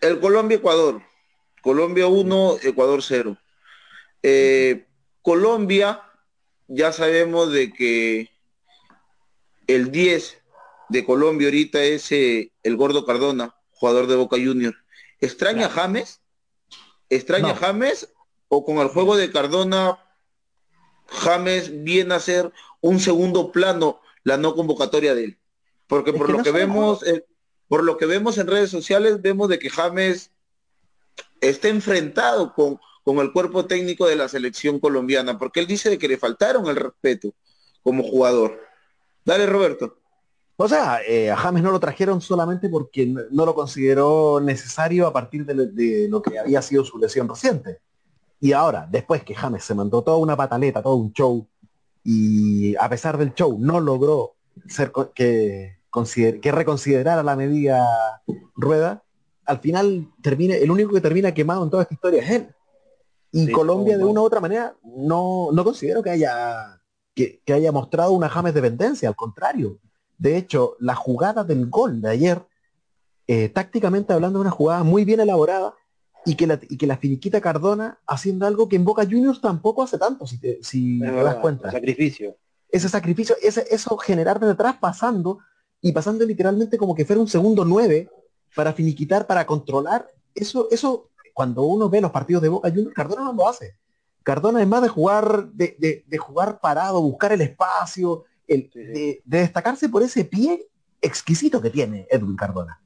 [0.00, 1.02] el Colombia-Ecuador,
[1.62, 3.36] Colombia 1, Ecuador 0.
[4.22, 4.86] Eh,
[5.20, 6.00] Colombia,
[6.68, 8.30] ya sabemos de que
[9.66, 10.38] el 10
[10.88, 14.76] de Colombia ahorita es eh, el Gordo Cardona, jugador de Boca Junior.
[15.20, 16.20] ¿Extraña James?
[17.08, 18.12] ¿Extraña James?
[18.48, 19.98] ¿O con el juego de Cardona,
[21.06, 25.38] James viene a ser un segundo plano la no convocatoria de él?
[25.86, 27.24] Porque por lo que vemos, eh,
[27.68, 30.30] por lo que vemos en redes sociales, vemos de que James
[31.40, 35.98] está enfrentado con, con el cuerpo técnico de la selección colombiana, porque él dice de
[35.98, 37.34] que le faltaron el respeto
[37.82, 38.60] como jugador.
[39.24, 39.99] Dale, Roberto.
[40.62, 45.12] O sea, eh, a James no lo trajeron solamente porque no lo consideró necesario a
[45.12, 47.78] partir de, lo que había sido su lesión reciente.
[48.40, 51.48] Y ahora, después que James se mandó toda una pataleta, todo un show,
[52.04, 54.34] y a pesar del show no logró
[54.68, 55.78] ser que,
[56.42, 57.88] que reconsiderara la medida
[58.54, 59.02] rueda,
[59.46, 62.54] al final termina, el único que termina quemado en toda esta historia es él.
[63.32, 66.82] Y Colombia de una u otra manera no, no considero que haya
[67.14, 69.80] que, que haya mostrado una James dependencia, al contrario
[70.20, 72.46] de hecho, la jugada del gol de ayer,
[73.26, 75.74] eh, tácticamente hablando, una jugada muy bien elaborada
[76.26, 79.96] y que, la, que la finiquita Cardona haciendo algo que en Boca Juniors tampoco hace
[79.96, 80.60] tanto, si te,
[81.00, 81.70] das cuenta.
[81.70, 82.36] Sacrificio.
[82.70, 85.38] Ese sacrificio, ese, eso generar de detrás pasando
[85.80, 88.10] y pasando literalmente como que fuera un segundo nueve
[88.54, 90.06] para finiquitar, para controlar.
[90.34, 93.74] Eso, eso, cuando uno ve los partidos de Boca Juniors, Cardona no lo hace.
[94.22, 100.24] Cardona, además de jugar, de, de jugar parado, buscar el espacio, de, destacarse por ese
[100.24, 100.66] pie
[101.00, 102.80] exquisito que tiene Edwin Cardona.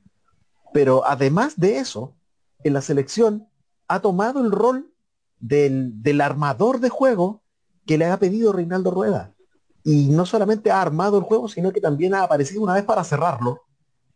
[0.73, 2.15] Pero además de eso,
[2.63, 3.49] en la selección
[3.89, 4.91] ha tomado el rol
[5.39, 7.43] del, armador de juego
[7.87, 9.35] que le ha pedido Reinaldo Rueda.
[9.83, 13.05] Y no solamente ha armado el juego, sino que también ha aparecido una vez para
[13.05, 13.63] cerrarlo.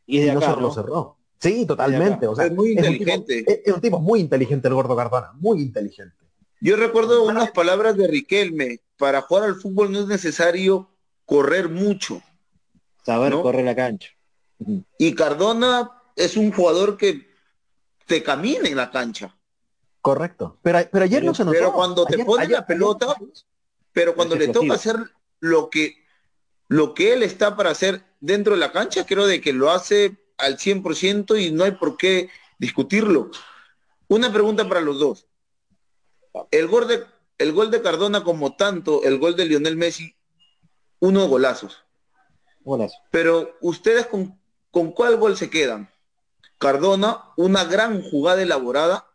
[0.07, 1.19] Y, no se lo cerró.
[1.39, 2.27] Sí, totalmente.
[2.27, 3.45] O sea, es muy inteligente.
[3.65, 6.17] Es un, tipo, muy inteligente el gordo Cardona, muy inteligente.
[6.61, 10.91] Yo recuerdo unas palabras de Riquelme, para jugar al fútbol no es necesario
[11.29, 12.23] correr mucho.
[13.05, 14.09] Saber correr la cancha.
[14.97, 17.31] Y Cardona es un jugador que
[18.07, 19.37] te camina en la cancha.
[20.01, 20.59] Correcto.
[20.63, 21.59] Pero, pero ayer no se notó.
[21.59, 23.15] Pero cuando te pone la pelota,
[23.93, 24.97] pero cuando le toca hacer
[25.39, 25.97] lo que,
[26.67, 30.17] lo que él está para hacer dentro de la cancha, creo de que lo hace
[30.39, 33.31] al 100% y no hay por qué discutirlo.
[34.09, 35.27] Una pregunta para los dos.
[36.51, 37.05] El gol de,
[37.37, 40.18] el gol de Cardona como tanto el gol de Lionel Messi
[41.01, 41.85] unos golazos.
[43.11, 44.39] Pero ustedes con,
[44.71, 45.89] con cuál gol se quedan?
[46.59, 49.07] Cardona, una gran jugada elaborada,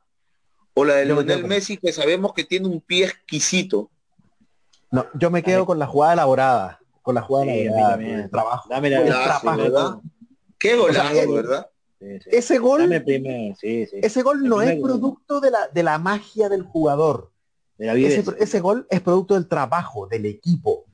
[0.74, 3.92] o la de Lionel Messi que sabemos que tiene un pie exquisito.
[4.92, 8.70] No, yo me quedo con la jugada elaborada, con la jugada elaborada, trabajo.
[8.70, 10.02] Dame la
[10.58, 11.70] Qué golazo, ¿verdad?
[12.00, 17.32] Ese gol, ese gol no es producto de la, de la magia del jugador.
[17.78, 20.86] ese, ese gol es producto del trabajo, del equipo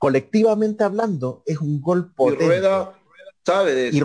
[0.00, 2.44] colectivamente hablando, es un gol potente.
[2.44, 2.94] Y Rueda
[3.44, 3.96] sabe de eso.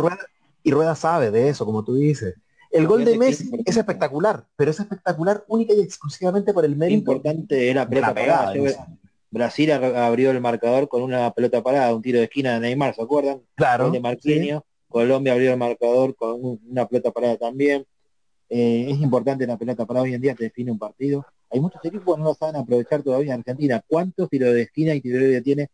[0.61, 2.35] Y Rueda, sabe de eso, como tú dices.
[2.69, 6.97] El gol de Messi es espectacular, pero es espectacular única y exclusivamente por el mérito.
[6.97, 8.53] Importante era la pegada.
[9.31, 13.01] Brasil abrió el marcador con una pelota parada, un tiro de esquina de Neymar, ¿se
[13.01, 13.41] acuerdan?
[13.55, 13.89] Claro.
[13.89, 17.85] De Colombia abrió el marcador con una pelota parada también.
[18.49, 21.25] Eh, es importante la pelota parada hoy en día, te define un partido.
[21.49, 23.81] Hay muchos equipos que no lo saben aprovechar todavía en Argentina.
[23.87, 25.69] ¿Cuántos tiros de esquina y tiros de tiene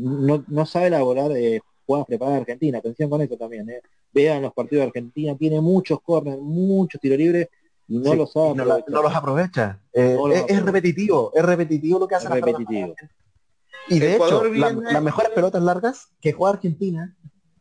[0.00, 2.78] no, no sabe elaborar eh, jugadas preparadas Argentina.
[2.78, 3.68] Atención con eso también.
[3.70, 3.82] Eh.
[4.12, 7.48] Vean los partidos de Argentina, tiene muchos corners, muchos tiros libres
[7.88, 8.54] y no los sabe.
[8.54, 9.80] No, los aprovecha.
[9.92, 10.16] Eh,
[10.48, 12.28] es, repetitivo, es repetitivo lo que hace.
[12.28, 12.94] repetitivo.
[13.88, 17.16] Y de hecho, las mejores pelotas largas que juega Argentina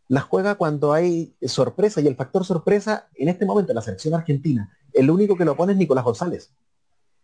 [0.07, 4.15] las juega cuando hay sorpresa y el factor sorpresa en este momento en la selección
[4.15, 6.51] argentina, el único que lo pone es Nicolás González.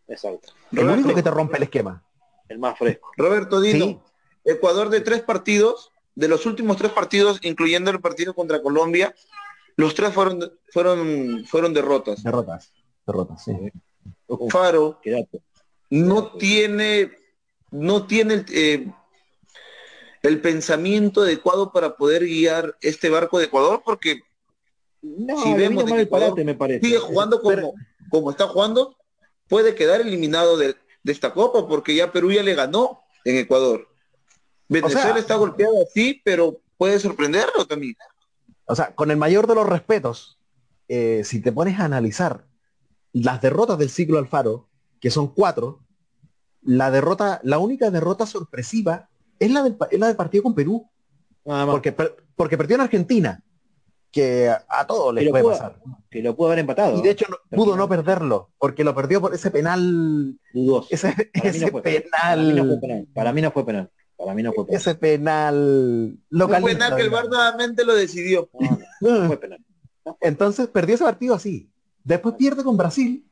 [0.08, 0.54] Exacto.
[0.72, 2.04] El único que te rompe el esquema.
[2.48, 3.10] El más fresco.
[3.18, 4.04] Roberto Dino.
[4.46, 9.14] Ecuador de tres partidos, de los últimos tres partidos, incluyendo el partido contra Colombia,
[9.76, 12.24] los tres fueron fueron fueron derrotas.
[12.24, 12.72] Derrotas,
[13.06, 13.54] derrotas, sí.
[14.50, 15.00] Faro
[15.90, 17.12] no tiene
[17.72, 18.88] no tiene eh,
[20.22, 23.82] el pensamiento adecuado para poder guiar este barco de Ecuador?
[23.84, 24.22] Porque
[25.02, 26.86] no, si vemos que Ecuador me parece.
[26.86, 27.74] sigue jugando como,
[28.10, 28.98] como está jugando,
[29.48, 33.88] puede quedar eliminado de, esta copa porque ya Perú ya le ganó en Ecuador.
[34.68, 37.96] Venezuela está golpeado así, pero puede sorprenderlo también.
[38.66, 40.40] O sea, con el mayor de los respetos,
[40.88, 42.46] eh, si te pones a analizar
[43.14, 44.68] las derrotas del ciclo Alfaro,
[45.00, 45.82] que son cuatro,
[46.62, 49.10] la derrota, la única derrota sorpresiva
[49.40, 50.90] es la del, es la del partido con Perú.
[51.44, 51.96] porque,
[52.36, 53.44] porque perdió en Argentina,
[54.16, 55.78] que a, todos les puede pasar.
[56.10, 56.98] Que lo pudo haber empatado.
[56.98, 60.40] Y de hecho pudo no perderlo, porque lo perdió por ese penal.
[60.90, 61.14] Ese,
[61.84, 62.14] penal.
[62.14, 63.08] Para mí no fue penal.
[63.14, 63.92] Para mí no fue penal.
[64.70, 66.74] Ese penal localista.
[66.74, 68.50] penal que el VAR nuevamente lo decidió.
[69.02, 69.60] No, fue penal.
[70.22, 71.70] Entonces perdió ese partido así.
[72.04, 73.26] Después pierde con Brasil,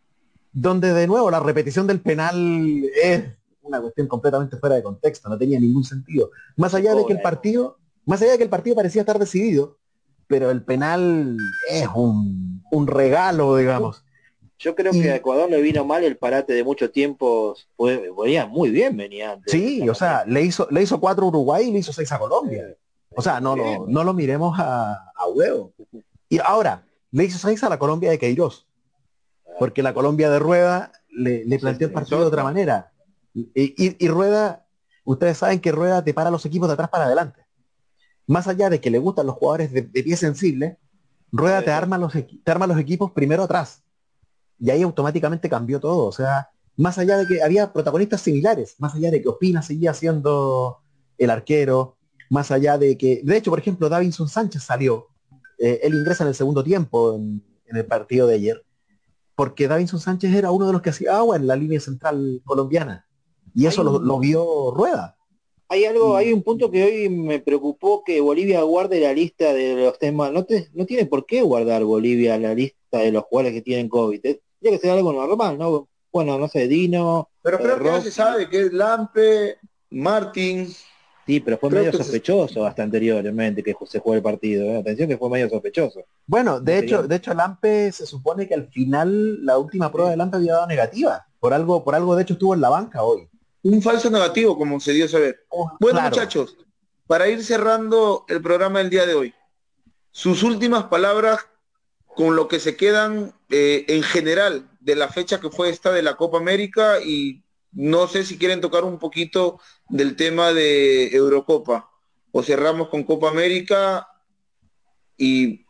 [0.51, 3.23] donde de nuevo la repetición del penal es
[3.61, 6.31] una cuestión completamente fuera de contexto, no tenía ningún sentido.
[6.55, 9.77] Más allá de que el partido, más allá de que el partido parecía estar decidido,
[10.27, 11.37] pero el penal
[11.69, 14.02] es un, regalo, digamos.
[14.63, 18.69] Yo creo que a Ecuador le vino mal el parate de mucho tiempo, venía muy
[18.69, 19.51] bien, venía antes.
[19.51, 22.17] Sí, o sea, le hizo, le hizo cuatro a Uruguay y le hizo seis a
[22.17, 22.73] Colombia.
[23.13, 25.73] O sea, no lo, no lo miremos a, a huevo.
[26.29, 28.65] Y ahora, le hizo seis a la Colombia de Queiroz.
[29.59, 32.93] Porque la Colombia de Rueda le, planteó el partido de otra manera.
[33.33, 34.65] Y, Rueda,
[35.03, 37.43] ustedes saben que Rueda te para los equipos de atrás para adelante
[38.25, 40.77] más allá de que le gustan los jugadores de, pie sensible,
[41.29, 43.82] Rueda te arma, los te arma los equipos primero atrás.
[44.59, 46.05] Y ahí automáticamente cambió todo.
[46.05, 49.93] O sea, más allá de que había protagonistas similares, más allá de que Opina seguía
[49.93, 50.79] siendo
[51.17, 51.97] el arquero,
[52.29, 55.07] más allá de que, de hecho, por ejemplo, Davinson Sánchez salió,
[55.59, 58.63] eh, él ingresa en el segundo tiempo en, el partido de ayer,
[59.35, 63.07] porque Davinson Sánchez era uno de los que hacía agua en la línea central colombiana.
[63.55, 65.17] Y eso lo vio Rueda.
[65.73, 69.75] Hay algo, hay un punto que hoy me preocupó que Bolivia guarde la lista de
[69.75, 70.31] los temas.
[70.31, 74.21] No, no tiene por qué guardar Bolivia la lista de los jugadores que tienen COVID.
[74.21, 75.89] Tiene que ser algo normal, ¿no?
[76.11, 77.27] Bueno, no sé, Dino.
[77.41, 79.57] Pero creo que no se sabe que es Lampe,
[79.89, 80.71] Martín.
[81.25, 84.65] Sí, pero fue medio sospechoso hasta anteriormente que se jugó el partido.
[84.65, 84.77] ¿eh?
[84.77, 86.01] Atención que fue medio sospechoso.
[86.27, 90.17] Bueno, de hecho, de hecho Lampe se supone que al final la última prueba de
[90.17, 91.25] Lampe había dado negativa.
[91.39, 93.27] Por algo, por algo de hecho estuvo en la banca hoy
[93.63, 95.45] un falso negativo, como se dio a saber.
[95.49, 96.57] Oh, bueno, muchachos,
[97.07, 99.33] para ir cerrando el programa del día de hoy,
[100.11, 101.47] sus últimas palabras
[102.05, 106.03] con lo que se quedan eh, en general de la fecha que fue esta de
[106.03, 109.59] la Copa América y no sé si quieren tocar un poquito
[109.89, 111.89] del tema de Eurocopa.
[112.31, 114.07] O cerramos con Copa América
[115.17, 115.65] y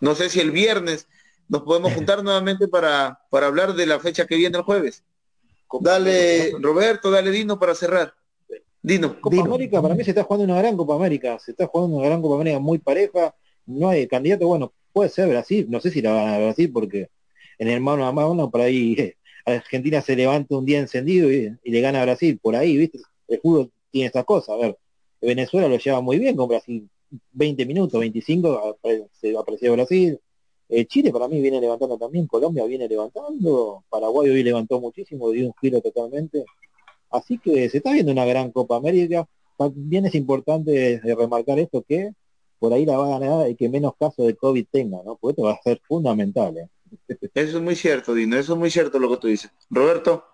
[0.00, 1.06] no sé si el viernes
[1.48, 5.04] nos podemos juntar nuevamente para, para hablar de la fecha que viene el jueves
[5.80, 8.14] dale, Roberto, dale Dino para cerrar.
[8.82, 9.20] Dino.
[9.20, 11.38] Copa América, para mí se está jugando una gran Copa América.
[11.38, 13.34] Se está jugando una gran Copa América muy pareja.
[13.66, 15.66] No hay candidato, bueno, puede ser Brasil.
[15.68, 17.10] No sé si la van a Brasil porque
[17.58, 19.14] en el mano a mano por ahí
[19.44, 22.38] Argentina se levanta un día encendido y, le gana a Brasil.
[22.40, 23.00] Por ahí, ¿viste?
[23.28, 24.50] El fútbol tiene estas cosas.
[24.50, 24.78] A ver,
[25.20, 26.88] Venezuela lo lleva muy bien con Brasil.
[27.32, 28.78] 20 minutos, 25,
[29.12, 30.20] se apareció Brasil.
[30.68, 35.46] Eh, Chile para mí viene levantando también, Colombia viene levantando, Paraguay hoy levantó muchísimo, dio
[35.46, 36.44] un giro totalmente.
[37.10, 39.26] Así que se está viendo una gran Copa América.
[39.56, 42.12] También es importante remarcar esto que
[42.58, 45.16] por ahí la va a ganar el que menos caso de COVID tenga, ¿no?
[45.16, 46.56] Porque esto va a ser fundamental.
[46.58, 46.68] ¿eh?
[47.34, 49.50] Eso es muy cierto, Dino, eso es muy cierto lo que tú dices.
[49.70, 50.24] Roberto.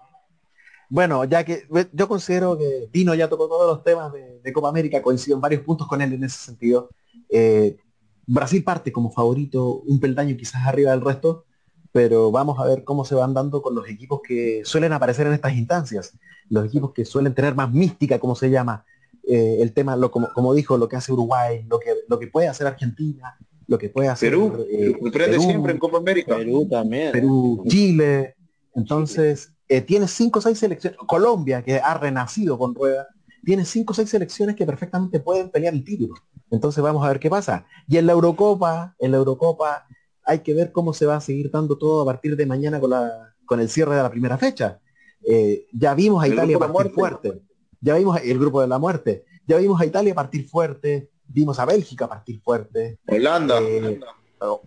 [0.89, 5.01] Bueno, ya que yo considero que Dino ya tocó todos los temas de, Copa América,
[5.01, 6.91] coincido en varios puntos con él en ese sentido.
[7.30, 7.76] Eh,
[8.33, 11.45] Brasil parte como favorito un peldaño quizás arriba del resto,
[11.93, 15.35] pero vamos a ver cómo se van dando con los equipos que suelen aparecer en
[15.35, 16.14] estas instancias,
[16.49, 18.87] los equipos que suelen tener más mística, como se llama,
[19.28, 22.49] eh, el tema, lo, como, dijo, lo que hace Uruguay, lo que, lo que puede
[22.49, 26.35] hacer Argentina, lo que puede hacer Perú, eh, Perú siempre en Copa América.
[26.35, 27.12] Perú también.
[27.12, 28.35] Perú, Chile.
[28.74, 30.99] Entonces, eh, tiene cinco o seis selecciones.
[31.07, 33.09] Colombia, que ha renacido con rueda,
[33.45, 36.14] tiene cinco o seis selecciones que perfectamente pueden pelear el título.
[36.51, 37.66] Entonces vamos a ver qué pasa.
[37.88, 39.86] Y en la Eurocopa, en la Eurocopa
[40.24, 42.90] hay que ver cómo se va a seguir dando todo a partir de mañana con,
[42.90, 44.80] la, con el cierre de la primera fecha.
[45.26, 47.43] Eh, ya vimos a Italia partir fuerte.
[47.80, 49.24] Ya vimos el grupo de la muerte.
[49.47, 51.11] Ya vimos a Italia partir fuerte.
[51.26, 52.99] Vimos a Bélgica partir fuerte.
[53.07, 53.61] Holanda.
[53.61, 54.01] Eh,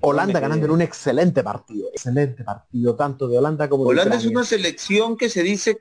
[0.02, 1.90] Holanda ganando en un excelente partido.
[1.92, 5.78] Excelente partido, tanto de Holanda como de Holanda es una selección que se dice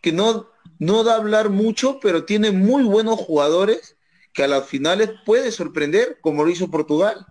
[0.00, 0.46] que no,
[0.78, 3.96] no da a hablar mucho, pero tiene muy buenos jugadores
[4.32, 7.26] que a las finales puede sorprender, como lo hizo Portugal.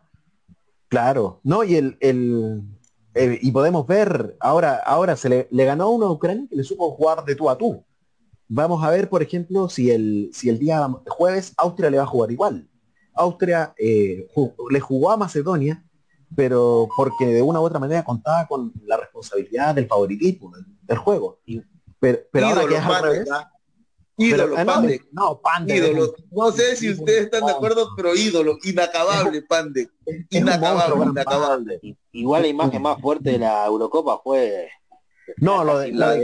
[0.87, 2.63] Claro, no, y el, el
[3.15, 6.91] y podemos ver, ahora, ahora se le, ganó a uno a Ucrania que le supo
[6.91, 7.83] jugar de tú a tú.
[8.47, 12.07] vamos a ver, por ejemplo, si el, si el día jueves Austria le va a
[12.07, 12.67] jugar igual.
[13.13, 14.27] Austria eh,
[14.69, 15.81] le jugó a Macedonia,
[16.35, 20.51] pero porque de una u otra manera contaba con la responsabilidad del favoritismo
[20.85, 21.39] del, juego.
[22.05, 23.29] Pero, pero ahora que es al revés,
[24.17, 25.01] Ídolo, Pande.
[25.11, 25.75] No, Pande.
[25.75, 26.13] Ídolo.
[26.29, 29.89] No sé si ustedes están de acuerdo, pero ídolo, inacabable, Pande.
[30.29, 31.79] Inacabable, inacabable.
[32.11, 34.69] Igual la imagen más fuerte de la Eurocopa fue
[35.37, 36.15] no, lo de, la,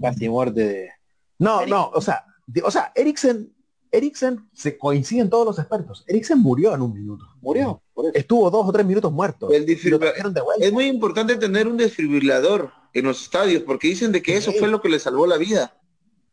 [0.00, 0.90] casi muerte de.
[1.38, 2.24] No, no, o sea,
[2.64, 3.54] o sea, Eriksen,
[3.94, 6.04] Eriksen se coinciden todos los expertos.
[6.08, 7.26] Eriksen murió en un minuto.
[7.40, 7.80] Murió.
[8.12, 9.48] Estuvo dos o tres minutos muerto.
[9.52, 14.66] es muy importante tener un desfibrilador en los estadios porque dicen de que eso fue
[14.66, 15.78] lo que le salvó la vida.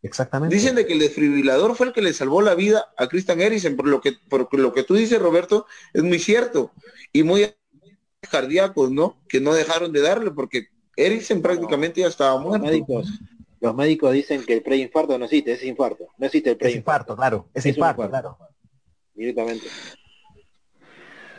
[0.01, 0.55] Exactamente.
[0.55, 3.77] Dicen de que el desfibrilador fue el que le salvó la vida a Christian Eriksen,
[3.77, 6.71] por lo que, por lo que tú dices, Roberto, es muy cierto.
[7.13, 7.53] Y muy
[8.31, 9.21] cardíacos, ¿no?
[9.29, 12.65] Que no dejaron de darle, porque Eriksen prácticamente ya estaba muerto.
[12.65, 13.07] Médicos,
[13.61, 16.07] los médicos dicen que el preinfarto no existe, es infarto.
[16.17, 17.15] No existe el preinfarto.
[17.15, 17.47] claro.
[17.53, 18.37] Es, infarto, claro.
[19.13, 19.67] Directamente.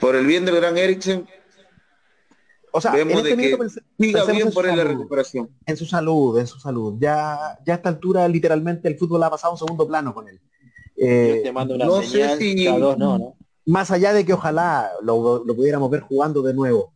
[0.00, 1.26] Por el bien del gran Eriksen,
[2.72, 5.50] o sea, en este de bien por la recuperación.
[5.66, 6.94] En su salud, en su salud.
[6.98, 10.28] Ya, ya a esta altura literalmente el fútbol ha pasado a un segundo plano con
[10.28, 10.40] él.
[10.96, 12.64] Eh, te mando una no sé si...
[12.64, 13.36] no, ¿no?
[13.66, 16.94] Más allá de que ojalá lo, pudiéramos ver jugando de nuevo.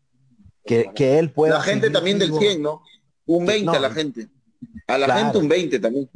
[0.64, 1.54] Que, que él pueda.
[1.54, 2.82] La gente también del 100, ¿no?
[3.26, 4.28] Un 20 a la gente.
[4.86, 6.10] A la gente un 20 también.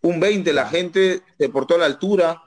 [0.00, 2.42] Un 20, la gente se portó a la altura.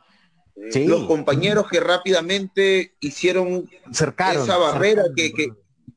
[0.55, 5.49] Los compañeros que rápidamente hicieron esa barrera que, que,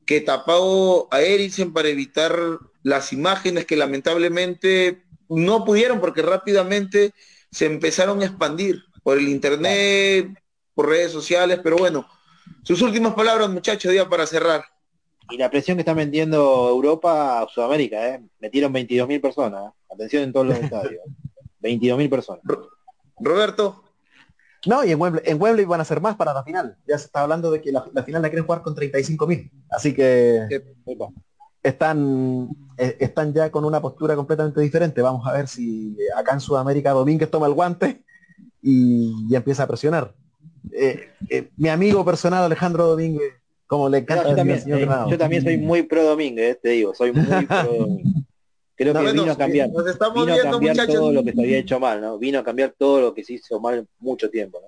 [0.05, 2.35] que tapó a Eriksen para evitar
[2.83, 7.13] las imágenes que lamentablemente no pudieron porque rápidamente
[7.51, 10.29] se empezaron a expandir por el internet,
[10.73, 12.07] por redes sociales, pero bueno,
[12.63, 14.65] sus últimas palabras, muchachos, día para cerrar.
[15.29, 18.23] Y la presión que está vendiendo Europa a Sudamérica, ¿eh?
[18.39, 19.65] Metieron 22.000 personas.
[19.65, 19.93] ¿eh?
[19.93, 21.01] Atención en todos los estadios.
[21.61, 22.43] 22.000 personas.
[23.19, 23.83] Roberto.
[24.65, 26.77] No, y en Wembley, van a ser más para la final.
[26.87, 29.51] Ya se está hablando de que la, final la quieren jugar con 35.000.
[29.69, 30.47] Así que
[31.61, 35.01] están, eh, están ya con una postura completamente diferente.
[35.01, 38.03] Vamos a ver si acá en Sudamérica Domínguez toma el guante
[38.61, 40.13] y, empieza a presionar.
[40.71, 43.33] Eh, eh, mi amigo personal Alejandro Domínguez,
[43.67, 46.59] como le canta no, yo, también, señor eh, yo también soy muy pro Domínguez, eh,
[46.61, 48.13] te digo, soy muy pro Domínguez.
[48.77, 51.57] Creo que vino a cambiar, nos estamos vino a cambiar viendo, todo lo que había
[51.59, 52.17] hecho mal, ¿no?
[52.17, 54.67] Vino a cambiar todo lo que se hizo mal mucho tiempo, ¿no?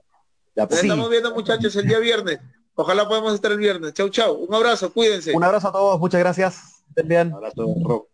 [0.63, 2.39] Nos estamos viendo muchachos el día viernes.
[2.73, 3.93] Ojalá podamos estar el viernes.
[3.93, 4.33] Chau, chau.
[4.35, 5.35] Un abrazo, cuídense.
[5.35, 6.83] Un abrazo a todos, muchas gracias.
[6.89, 7.27] Estén bien.
[7.27, 8.07] Un abrazo, Rock.